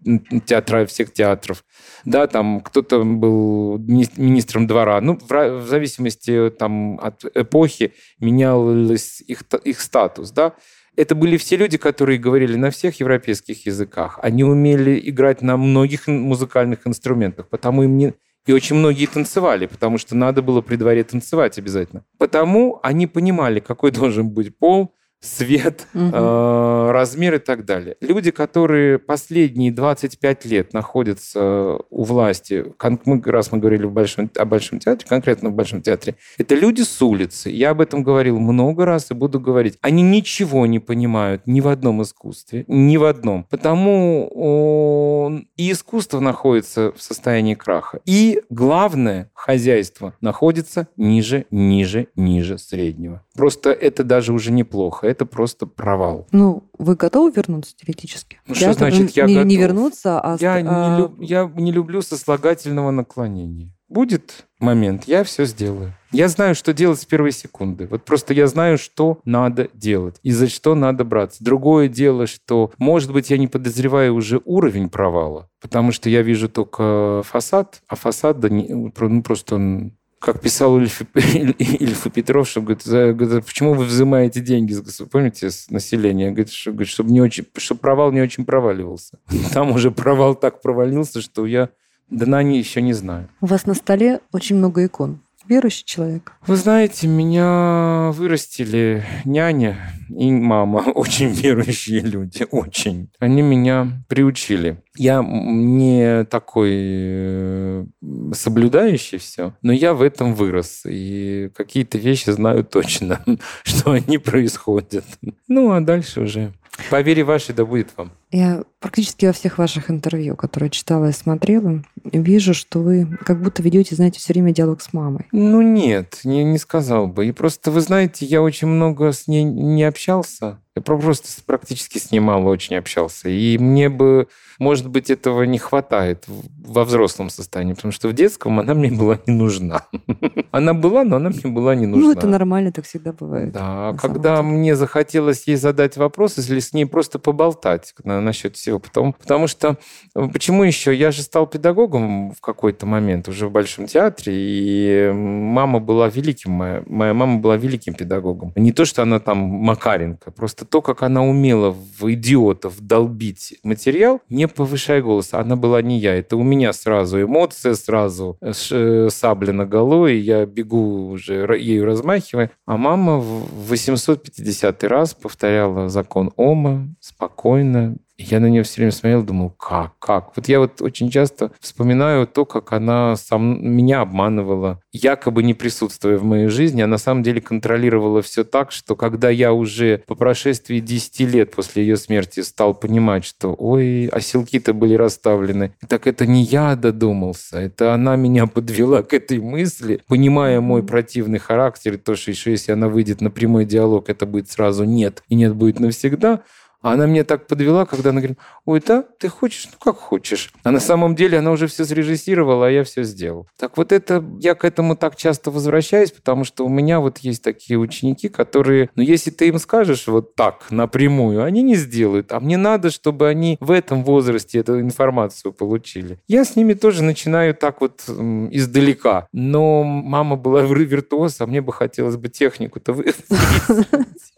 театра 0.46 0.86
всех 0.86 1.12
театров. 1.12 1.62
Да, 2.06 2.26
там 2.26 2.62
кто-то 2.62 3.04
был 3.04 3.76
мини- 3.76 4.08
министром 4.16 4.66
двора. 4.66 4.98
Ну, 5.02 5.18
в, 5.20 5.28
в 5.28 5.66
зависимости 5.68 6.50
там, 6.58 6.98
от 7.00 7.22
эпохи 7.34 7.92
менялся 8.18 9.22
их, 9.24 9.42
их 9.64 9.80
статус, 9.82 10.30
да. 10.30 10.54
Это 10.98 11.14
были 11.14 11.36
все 11.36 11.54
люди, 11.54 11.78
которые 11.78 12.18
говорили 12.18 12.56
на 12.56 12.72
всех 12.72 12.98
европейских 12.98 13.66
языках. 13.66 14.18
Они 14.20 14.42
умели 14.42 15.00
играть 15.08 15.42
на 15.42 15.56
многих 15.56 16.08
музыкальных 16.08 16.88
инструментах, 16.88 17.48
потому 17.48 17.84
им 17.84 17.96
не... 17.96 18.14
И 18.46 18.52
очень 18.52 18.74
многие 18.74 19.06
танцевали, 19.06 19.66
потому 19.66 19.98
что 19.98 20.16
надо 20.16 20.42
было 20.42 20.60
при 20.60 20.74
дворе 20.74 21.04
танцевать 21.04 21.56
обязательно. 21.56 22.04
Потому 22.18 22.80
они 22.82 23.06
понимали, 23.06 23.60
какой 23.60 23.92
должен 23.92 24.30
быть 24.30 24.58
пол, 24.58 24.92
свет, 25.20 25.86
Мгм. 25.94 26.12
э, 26.14 26.90
размер 26.92 27.34
и 27.34 27.38
так 27.38 27.64
далее. 27.64 27.96
Люди, 28.00 28.30
которые 28.30 28.98
последние 29.00 29.72
25 29.72 30.44
лет 30.44 30.72
находятся 30.72 31.78
у 31.90 32.04
власти, 32.04 32.64
кон- 32.76 33.00
мы, 33.04 33.20
раз 33.24 33.50
мы 33.50 33.58
говорили 33.58 33.84
в 33.84 33.92
большом, 33.92 34.30
о 34.36 34.44
Большом 34.44 34.78
театре, 34.78 35.06
конкретно 35.08 35.50
в 35.50 35.54
Большом 35.54 35.82
театре, 35.82 36.14
это 36.38 36.54
люди 36.54 36.82
с 36.82 37.02
улицы. 37.02 37.50
Я 37.50 37.70
об 37.70 37.80
этом 37.80 38.02
говорил 38.02 38.38
много 38.38 38.84
раз 38.84 39.10
и 39.10 39.14
буду 39.14 39.40
говорить. 39.40 39.76
Они 39.80 40.02
ничего 40.02 40.66
не 40.66 40.78
понимают 40.78 41.42
ни 41.46 41.60
в 41.60 41.68
одном 41.68 42.02
искусстве, 42.02 42.64
ни 42.68 42.96
в 42.96 43.04
одном. 43.04 43.44
Потому 43.50 44.30
о, 44.34 45.32
и 45.56 45.72
искусство 45.72 46.20
находится 46.20 46.92
в 46.96 47.02
состоянии 47.02 47.54
краха. 47.54 48.00
И 48.04 48.42
главное, 48.50 49.30
хозяйство 49.34 50.14
находится 50.20 50.88
ниже, 50.96 51.46
ниже, 51.50 52.06
ниже 52.14 52.58
среднего. 52.58 53.22
Просто 53.34 53.70
это 53.70 54.04
даже 54.04 54.32
уже 54.32 54.50
неплохо, 54.52 55.06
это 55.08 55.26
просто 55.26 55.66
провал. 55.66 56.26
Ну, 56.32 56.64
вы 56.78 56.94
готовы 56.96 57.32
вернуться 57.34 57.74
теоретически? 57.76 58.40
Ну, 58.46 58.54
что 58.54 58.72
значит 58.72 59.10
«я 59.10 59.26
не, 59.26 59.34
не 59.34 59.56
готов»? 59.56 59.58
вернуться, 59.58 60.20
а... 60.20 60.36
Я 60.40 60.54
а, 60.54 60.60
не, 60.62 60.98
люб- 61.02 61.20
я 61.20 61.50
не 61.54 61.72
люблю 61.72 62.02
сослагательного 62.02 62.90
наклонения. 62.90 63.72
Будет 63.88 64.44
момент, 64.60 65.04
я 65.06 65.24
все 65.24 65.46
сделаю. 65.46 65.94
Я 66.12 66.28
знаю, 66.28 66.54
что 66.54 66.74
делать 66.74 67.00
с 67.00 67.06
первой 67.06 67.32
секунды. 67.32 67.86
Вот 67.90 68.04
просто 68.04 68.34
я 68.34 68.46
знаю, 68.46 68.76
что 68.76 69.20
надо 69.24 69.68
делать 69.72 70.16
и 70.22 70.30
за 70.30 70.48
что 70.48 70.74
надо 70.74 71.04
браться. 71.04 71.42
Другое 71.42 71.88
дело, 71.88 72.26
что, 72.26 72.70
может 72.76 73.12
быть, 73.12 73.30
я 73.30 73.38
не 73.38 73.48
подозреваю 73.48 74.14
уже 74.14 74.42
уровень 74.44 74.90
провала, 74.90 75.48
потому 75.62 75.92
что 75.92 76.10
я 76.10 76.20
вижу 76.20 76.50
только 76.50 77.22
фасад, 77.24 77.80
а 77.88 77.96
фасад 77.96 78.40
да 78.40 78.50
не- 78.50 78.68
ну, 78.68 79.22
просто 79.22 79.54
он 79.54 79.92
как 80.18 80.40
писал 80.40 80.78
Ильф, 80.78 81.02
Ильф 81.14 82.12
Петров, 82.12 82.48
что 82.48 82.60
говорит, 82.60 82.86
говорит, 82.86 83.44
почему 83.44 83.74
вы 83.74 83.84
взимаете 83.84 84.40
деньги, 84.40 84.76
помните, 85.10 85.50
с 85.50 85.70
населения? 85.70 86.30
Говорит, 86.30 86.50
что, 86.50 86.72
говорит, 86.72 86.88
чтобы, 86.88 87.10
не 87.10 87.20
очень, 87.20 87.46
чтобы 87.56 87.80
провал 87.80 88.12
не 88.12 88.20
очень 88.20 88.44
проваливался. 88.44 89.18
Там 89.52 89.70
уже 89.72 89.90
провал 89.90 90.34
так 90.34 90.60
провалился, 90.60 91.20
что 91.20 91.46
я 91.46 91.70
до 92.10 92.26
нани 92.26 92.58
еще 92.58 92.82
не 92.82 92.92
знаю. 92.92 93.28
У 93.40 93.46
вас 93.46 93.66
на 93.66 93.74
столе 93.74 94.20
очень 94.32 94.56
много 94.56 94.84
икон 94.84 95.20
верующий 95.48 95.84
человек? 95.84 96.32
Вы 96.46 96.56
знаете, 96.56 97.06
меня 97.06 98.10
вырастили 98.12 99.04
няня 99.24 99.94
и 100.08 100.30
мама, 100.30 100.78
очень 100.94 101.28
верующие 101.28 102.00
люди, 102.00 102.46
очень. 102.50 103.10
Они 103.18 103.42
меня 103.42 104.02
приучили. 104.08 104.82
Я 104.96 105.22
не 105.22 106.24
такой 106.24 106.72
э, 106.74 107.86
соблюдающий 108.32 109.18
все, 109.18 109.54
но 109.62 109.72
я 109.72 109.94
в 109.94 110.02
этом 110.02 110.34
вырос. 110.34 110.82
И 110.86 111.50
какие-то 111.54 111.98
вещи 111.98 112.30
знаю 112.30 112.64
точно, 112.64 113.24
что 113.62 113.92
они 113.92 114.18
происходят. 114.18 115.04
Ну, 115.46 115.72
а 115.72 115.80
дальше 115.80 116.20
уже 116.20 116.52
по 116.90 117.00
вере 117.00 117.24
вашей 117.24 117.54
да 117.54 117.64
будет 117.64 117.90
вам. 117.96 118.12
Я 118.30 118.62
практически 118.80 119.26
во 119.26 119.32
всех 119.32 119.58
ваших 119.58 119.90
интервью, 119.90 120.36
которые 120.36 120.70
читала 120.70 121.06
и 121.06 121.12
смотрела, 121.12 121.82
вижу, 122.04 122.54
что 122.54 122.80
вы 122.80 123.18
как 123.24 123.42
будто 123.42 123.62
ведете, 123.62 123.94
знаете, 123.94 124.20
все 124.20 124.32
время 124.32 124.52
диалог 124.52 124.80
с 124.80 124.92
мамой. 124.92 125.26
Ну 125.32 125.62
нет, 125.62 126.20
не, 126.24 126.44
не 126.44 126.58
сказал 126.58 127.06
бы. 127.06 127.26
И 127.26 127.32
просто, 127.32 127.70
вы 127.70 127.80
знаете, 127.80 128.26
я 128.26 128.42
очень 128.42 128.68
много 128.68 129.12
с 129.12 129.26
ней 129.26 129.44
не 129.44 129.84
общался. 129.84 130.60
Я 130.76 130.82
просто 130.82 131.28
практически 131.44 131.98
с 131.98 132.12
ней 132.12 132.20
мало 132.20 132.48
очень 132.50 132.76
общался. 132.76 133.28
И 133.28 133.58
мне 133.58 133.88
бы, 133.88 134.28
может 134.58 134.88
быть, 134.88 135.10
этого 135.10 135.42
не 135.42 135.58
хватает 135.58 136.24
во 136.28 136.84
взрослом 136.84 137.30
состоянии, 137.30 137.72
потому 137.72 137.92
что 137.92 138.08
в 138.08 138.12
детском 138.12 138.60
она 138.60 138.74
мне 138.74 138.90
была 138.90 139.18
не 139.26 139.34
нужна. 139.34 139.86
Она 140.50 140.74
была, 140.74 141.04
но 141.04 141.16
она 141.16 141.30
мне 141.30 141.52
была 141.52 141.74
не 141.74 141.86
нужна. 141.86 142.06
Ну, 142.06 142.12
это 142.12 142.26
нормально, 142.26 142.72
так 142.72 142.84
всегда 142.84 143.12
бывает. 143.12 143.52
Да, 143.52 143.94
когда 144.00 144.42
мне 144.42 144.76
захотелось 144.76 145.46
ей 145.46 145.56
задать 145.56 145.96
вопрос, 145.96 146.38
если 146.38 146.58
с 146.58 146.72
ней 146.72 146.84
просто 146.86 147.18
поболтать 147.18 147.94
насчет 148.04 148.56
всего. 148.56 148.78
Потому, 148.78 149.12
потому 149.12 149.46
что, 149.46 149.76
э, 150.14 150.28
почему 150.32 150.64
еще? 150.64 150.94
Я 150.94 151.10
же 151.10 151.22
стал 151.22 151.46
педагогом 151.46 152.32
в 152.32 152.40
какой-то 152.40 152.86
момент 152.86 153.28
уже 153.28 153.48
в 153.48 153.52
Большом 153.52 153.86
театре, 153.86 154.32
и 154.36 155.12
мама 155.12 155.80
была 155.80 156.08
великим, 156.08 156.52
моя, 156.52 156.82
моя 156.86 157.14
мама 157.14 157.38
была 157.38 157.56
великим 157.56 157.94
педагогом. 157.94 158.52
Не 158.56 158.72
то, 158.72 158.84
что 158.84 159.02
она 159.02 159.20
там 159.20 159.38
Макаренко, 159.38 160.30
просто 160.30 160.67
то, 160.70 160.82
как 160.82 161.02
она 161.02 161.22
умела 161.22 161.70
в 161.70 162.12
идиотов 162.12 162.80
долбить 162.80 163.58
материал, 163.62 164.20
не 164.28 164.48
повышая 164.48 165.02
голоса. 165.02 165.40
Она 165.40 165.56
была 165.56 165.82
не 165.82 165.98
я. 165.98 166.14
Это 166.14 166.36
у 166.36 166.42
меня 166.42 166.72
сразу 166.72 167.22
эмоция, 167.22 167.74
сразу 167.74 168.36
э, 168.40 168.52
э, 168.70 169.08
сабля 169.10 169.52
на 169.52 169.66
голову, 169.66 170.06
и 170.06 170.16
я 170.16 170.46
бегу 170.46 171.10
уже 171.10 171.34
ею 171.58 171.84
размахивая. 171.84 172.50
А 172.66 172.76
мама 172.76 173.18
в 173.18 173.68
850 173.68 174.84
раз 174.84 175.14
повторяла 175.14 175.88
закон 175.88 176.32
Ома 176.36 176.88
спокойно, 177.00 177.96
я 178.18 178.40
на 178.40 178.46
нее 178.46 178.64
все 178.64 178.80
время 178.80 178.90
смотрел, 178.90 179.22
думал, 179.22 179.50
как, 179.50 179.92
как? 180.00 180.32
Вот 180.36 180.48
я 180.48 180.58
вот 180.58 180.82
очень 180.82 181.08
часто 181.08 181.52
вспоминаю 181.60 182.26
то, 182.26 182.44
как 182.44 182.72
она 182.72 183.14
сам 183.16 183.64
меня 183.64 184.00
обманывала, 184.00 184.82
якобы 184.92 185.44
не 185.44 185.54
присутствуя 185.54 186.18
в 186.18 186.24
моей 186.24 186.48
жизни, 186.48 186.82
а 186.82 186.88
на 186.88 186.98
самом 186.98 187.22
деле 187.22 187.40
контролировала 187.40 188.20
все 188.20 188.42
так, 188.42 188.72
что 188.72 188.96
когда 188.96 189.30
я 189.30 189.52
уже 189.52 190.02
по 190.06 190.16
прошествии 190.16 190.80
10 190.80 191.20
лет 191.20 191.54
после 191.54 191.84
ее 191.84 191.96
смерти 191.96 192.40
стал 192.40 192.74
понимать, 192.74 193.24
что, 193.24 193.54
ой, 193.56 194.06
оселки-то 194.08 194.74
были 194.74 194.94
расставлены, 194.94 195.72
так 195.88 196.08
это 196.08 196.26
не 196.26 196.42
я 196.42 196.74
додумался, 196.74 197.58
это 197.60 197.94
она 197.94 198.16
меня 198.16 198.46
подвела 198.46 199.02
к 199.02 199.14
этой 199.14 199.38
мысли, 199.38 200.00
понимая 200.08 200.60
мой 200.60 200.82
противный 200.82 201.38
характер, 201.38 201.94
и 201.94 201.98
то, 201.98 202.16
что 202.16 202.32
еще 202.32 202.50
если 202.50 202.72
она 202.72 202.88
выйдет 202.88 203.20
на 203.20 203.30
прямой 203.30 203.64
диалог, 203.64 204.10
это 204.10 204.26
будет 204.26 204.50
сразу 204.50 204.82
нет, 204.82 205.22
и 205.28 205.36
нет 205.36 205.54
будет 205.54 205.78
навсегда, 205.78 206.42
а 206.80 206.92
она 206.92 207.06
меня 207.06 207.24
так 207.24 207.46
подвела, 207.46 207.86
когда 207.86 208.10
она 208.10 208.20
говорит, 208.20 208.38
ой, 208.64 208.82
да, 208.86 209.04
ты 209.18 209.28
хочешь? 209.28 209.68
Ну, 209.72 209.78
как 209.80 209.96
хочешь. 209.96 210.52
А 210.62 210.70
на 210.70 210.80
самом 210.80 211.14
деле 211.14 211.38
она 211.38 211.50
уже 211.50 211.66
все 211.66 211.84
срежиссировала, 211.84 212.66
а 212.68 212.70
я 212.70 212.84
все 212.84 213.02
сделал. 213.02 213.48
Так 213.58 213.76
вот 213.76 213.92
это, 213.92 214.24
я 214.38 214.54
к 214.54 214.64
этому 214.64 214.96
так 214.96 215.16
часто 215.16 215.50
возвращаюсь, 215.50 216.12
потому 216.12 216.44
что 216.44 216.64
у 216.64 216.68
меня 216.68 217.00
вот 217.00 217.18
есть 217.18 217.42
такие 217.42 217.78
ученики, 217.78 218.28
которые, 218.28 218.90
ну, 218.94 219.02
если 219.02 219.30
ты 219.30 219.48
им 219.48 219.58
скажешь 219.58 220.06
вот 220.06 220.34
так, 220.34 220.70
напрямую, 220.70 221.42
они 221.42 221.62
не 221.62 221.74
сделают. 221.74 222.32
А 222.32 222.40
мне 222.40 222.56
надо, 222.56 222.90
чтобы 222.90 223.28
они 223.28 223.56
в 223.60 223.70
этом 223.70 224.04
возрасте 224.04 224.58
эту 224.58 224.80
информацию 224.80 225.52
получили. 225.52 226.18
Я 226.28 226.44
с 226.44 226.54
ними 226.54 226.74
тоже 226.74 227.02
начинаю 227.02 227.54
так 227.54 227.80
вот 227.80 228.04
издалека. 228.08 229.26
Но 229.32 229.82
мама 229.82 230.36
была 230.36 230.62
виртуоз, 230.62 231.40
а 231.40 231.46
мне 231.46 231.60
бы 231.60 231.72
хотелось 231.72 232.16
бы 232.16 232.28
технику-то 232.28 232.92
выяснить. 232.92 233.26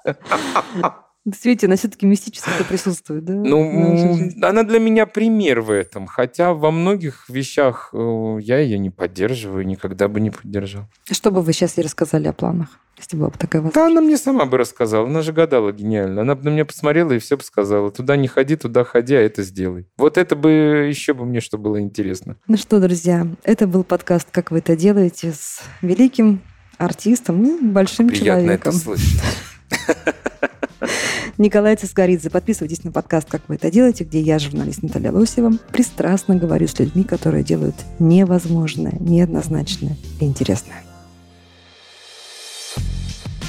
Действительно, 1.26 1.76
все-таки 1.76 2.06
мистическое 2.06 2.64
присутствует, 2.64 3.24
да? 3.24 3.34
Ну, 3.34 4.30
она 4.42 4.62
для 4.62 4.78
меня 4.78 5.04
пример 5.04 5.60
в 5.60 5.70
этом. 5.70 6.06
Хотя 6.06 6.54
во 6.54 6.70
многих 6.70 7.28
вещах 7.28 7.90
э, 7.92 8.38
я 8.40 8.58
ее 8.58 8.78
не 8.78 8.88
поддерживаю, 8.88 9.66
никогда 9.66 10.08
бы 10.08 10.18
не 10.20 10.30
поддержал. 10.30 10.84
Что 11.10 11.30
бы 11.30 11.42
вы 11.42 11.52
сейчас 11.52 11.76
ей 11.76 11.84
рассказали 11.84 12.26
о 12.26 12.32
планах? 12.32 12.68
Если 12.96 13.16
была 13.18 13.28
бы 13.28 13.36
такая 13.36 13.60
возможность. 13.60 13.74
Да, 13.74 13.86
она 13.86 14.00
мне 14.00 14.16
сама 14.16 14.46
бы 14.46 14.56
рассказала. 14.56 15.06
Она 15.06 15.20
же 15.20 15.34
гадала 15.34 15.72
гениально. 15.72 16.22
Она 16.22 16.34
бы 16.34 16.44
на 16.44 16.48
меня 16.50 16.64
посмотрела 16.64 17.12
и 17.12 17.18
все 17.18 17.36
бы 17.36 17.42
сказала. 17.42 17.90
Туда 17.90 18.16
не 18.16 18.28
ходи, 18.28 18.56
туда 18.56 18.84
ходи, 18.84 19.14
а 19.14 19.20
это 19.20 19.42
сделай. 19.42 19.86
Вот 19.98 20.16
это 20.16 20.36
бы 20.36 20.86
еще 20.88 21.12
бы 21.12 21.26
мне 21.26 21.40
что 21.40 21.58
было 21.58 21.80
интересно. 21.80 22.36
Ну 22.48 22.56
что, 22.56 22.80
друзья, 22.80 23.26
это 23.44 23.66
был 23.66 23.84
подкаст 23.84 24.28
«Как 24.30 24.50
вы 24.50 24.58
это 24.58 24.74
делаете» 24.74 25.32
с 25.32 25.60
великим 25.82 26.40
артистом, 26.78 27.42
ну, 27.42 27.58
большим 27.60 28.08
Приятно 28.08 28.26
человеком. 28.26 28.72
это 28.72 28.78
слышать. 28.78 29.20
Николай 31.41 31.74
Цискоридзе. 31.74 32.28
Подписывайтесь 32.28 32.84
на 32.84 32.93
подкаст 32.93 33.26
«Как 33.30 33.41
вы 33.49 33.55
это 33.55 33.70
делаете», 33.70 34.05
где 34.05 34.20
я, 34.20 34.38
журналист 34.38 34.82
Наталья 34.82 35.11
Лосева, 35.11 35.53
пристрастно 35.72 36.36
говорю 36.36 36.68
с 36.68 36.78
людьми, 36.78 37.03
которые 37.03 37.43
делают 37.43 37.76
невозможное, 37.99 38.93
неоднозначное 39.01 39.97
и 40.20 40.26
интересное. 40.26 40.84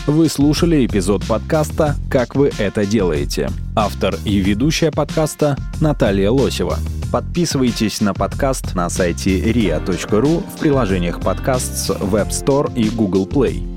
Вы 0.07 0.29
слушали 0.29 0.85
эпизод 0.85 1.27
подкаста 1.27 1.95
«Как 2.09 2.33
вы 2.33 2.51
это 2.57 2.85
делаете». 2.85 3.49
Автор 3.75 4.15
и 4.23 4.37
ведущая 4.37 4.91
подкаста 4.91 5.57
Наталья 5.81 6.31
Лосева. 6.31 6.79
Подписывайтесь 7.11 7.99
на 7.99 8.13
подкаст 8.13 8.73
на 8.73 8.89
сайте 8.89 9.41
ria.ru 9.51 10.49
в 10.49 10.59
приложениях 10.61 11.19
подкаст 11.19 11.75
с 11.75 11.89
Web 11.89 12.29
Store 12.29 12.73
и 12.73 12.89
Google 12.89 13.27
Play. 13.27 13.67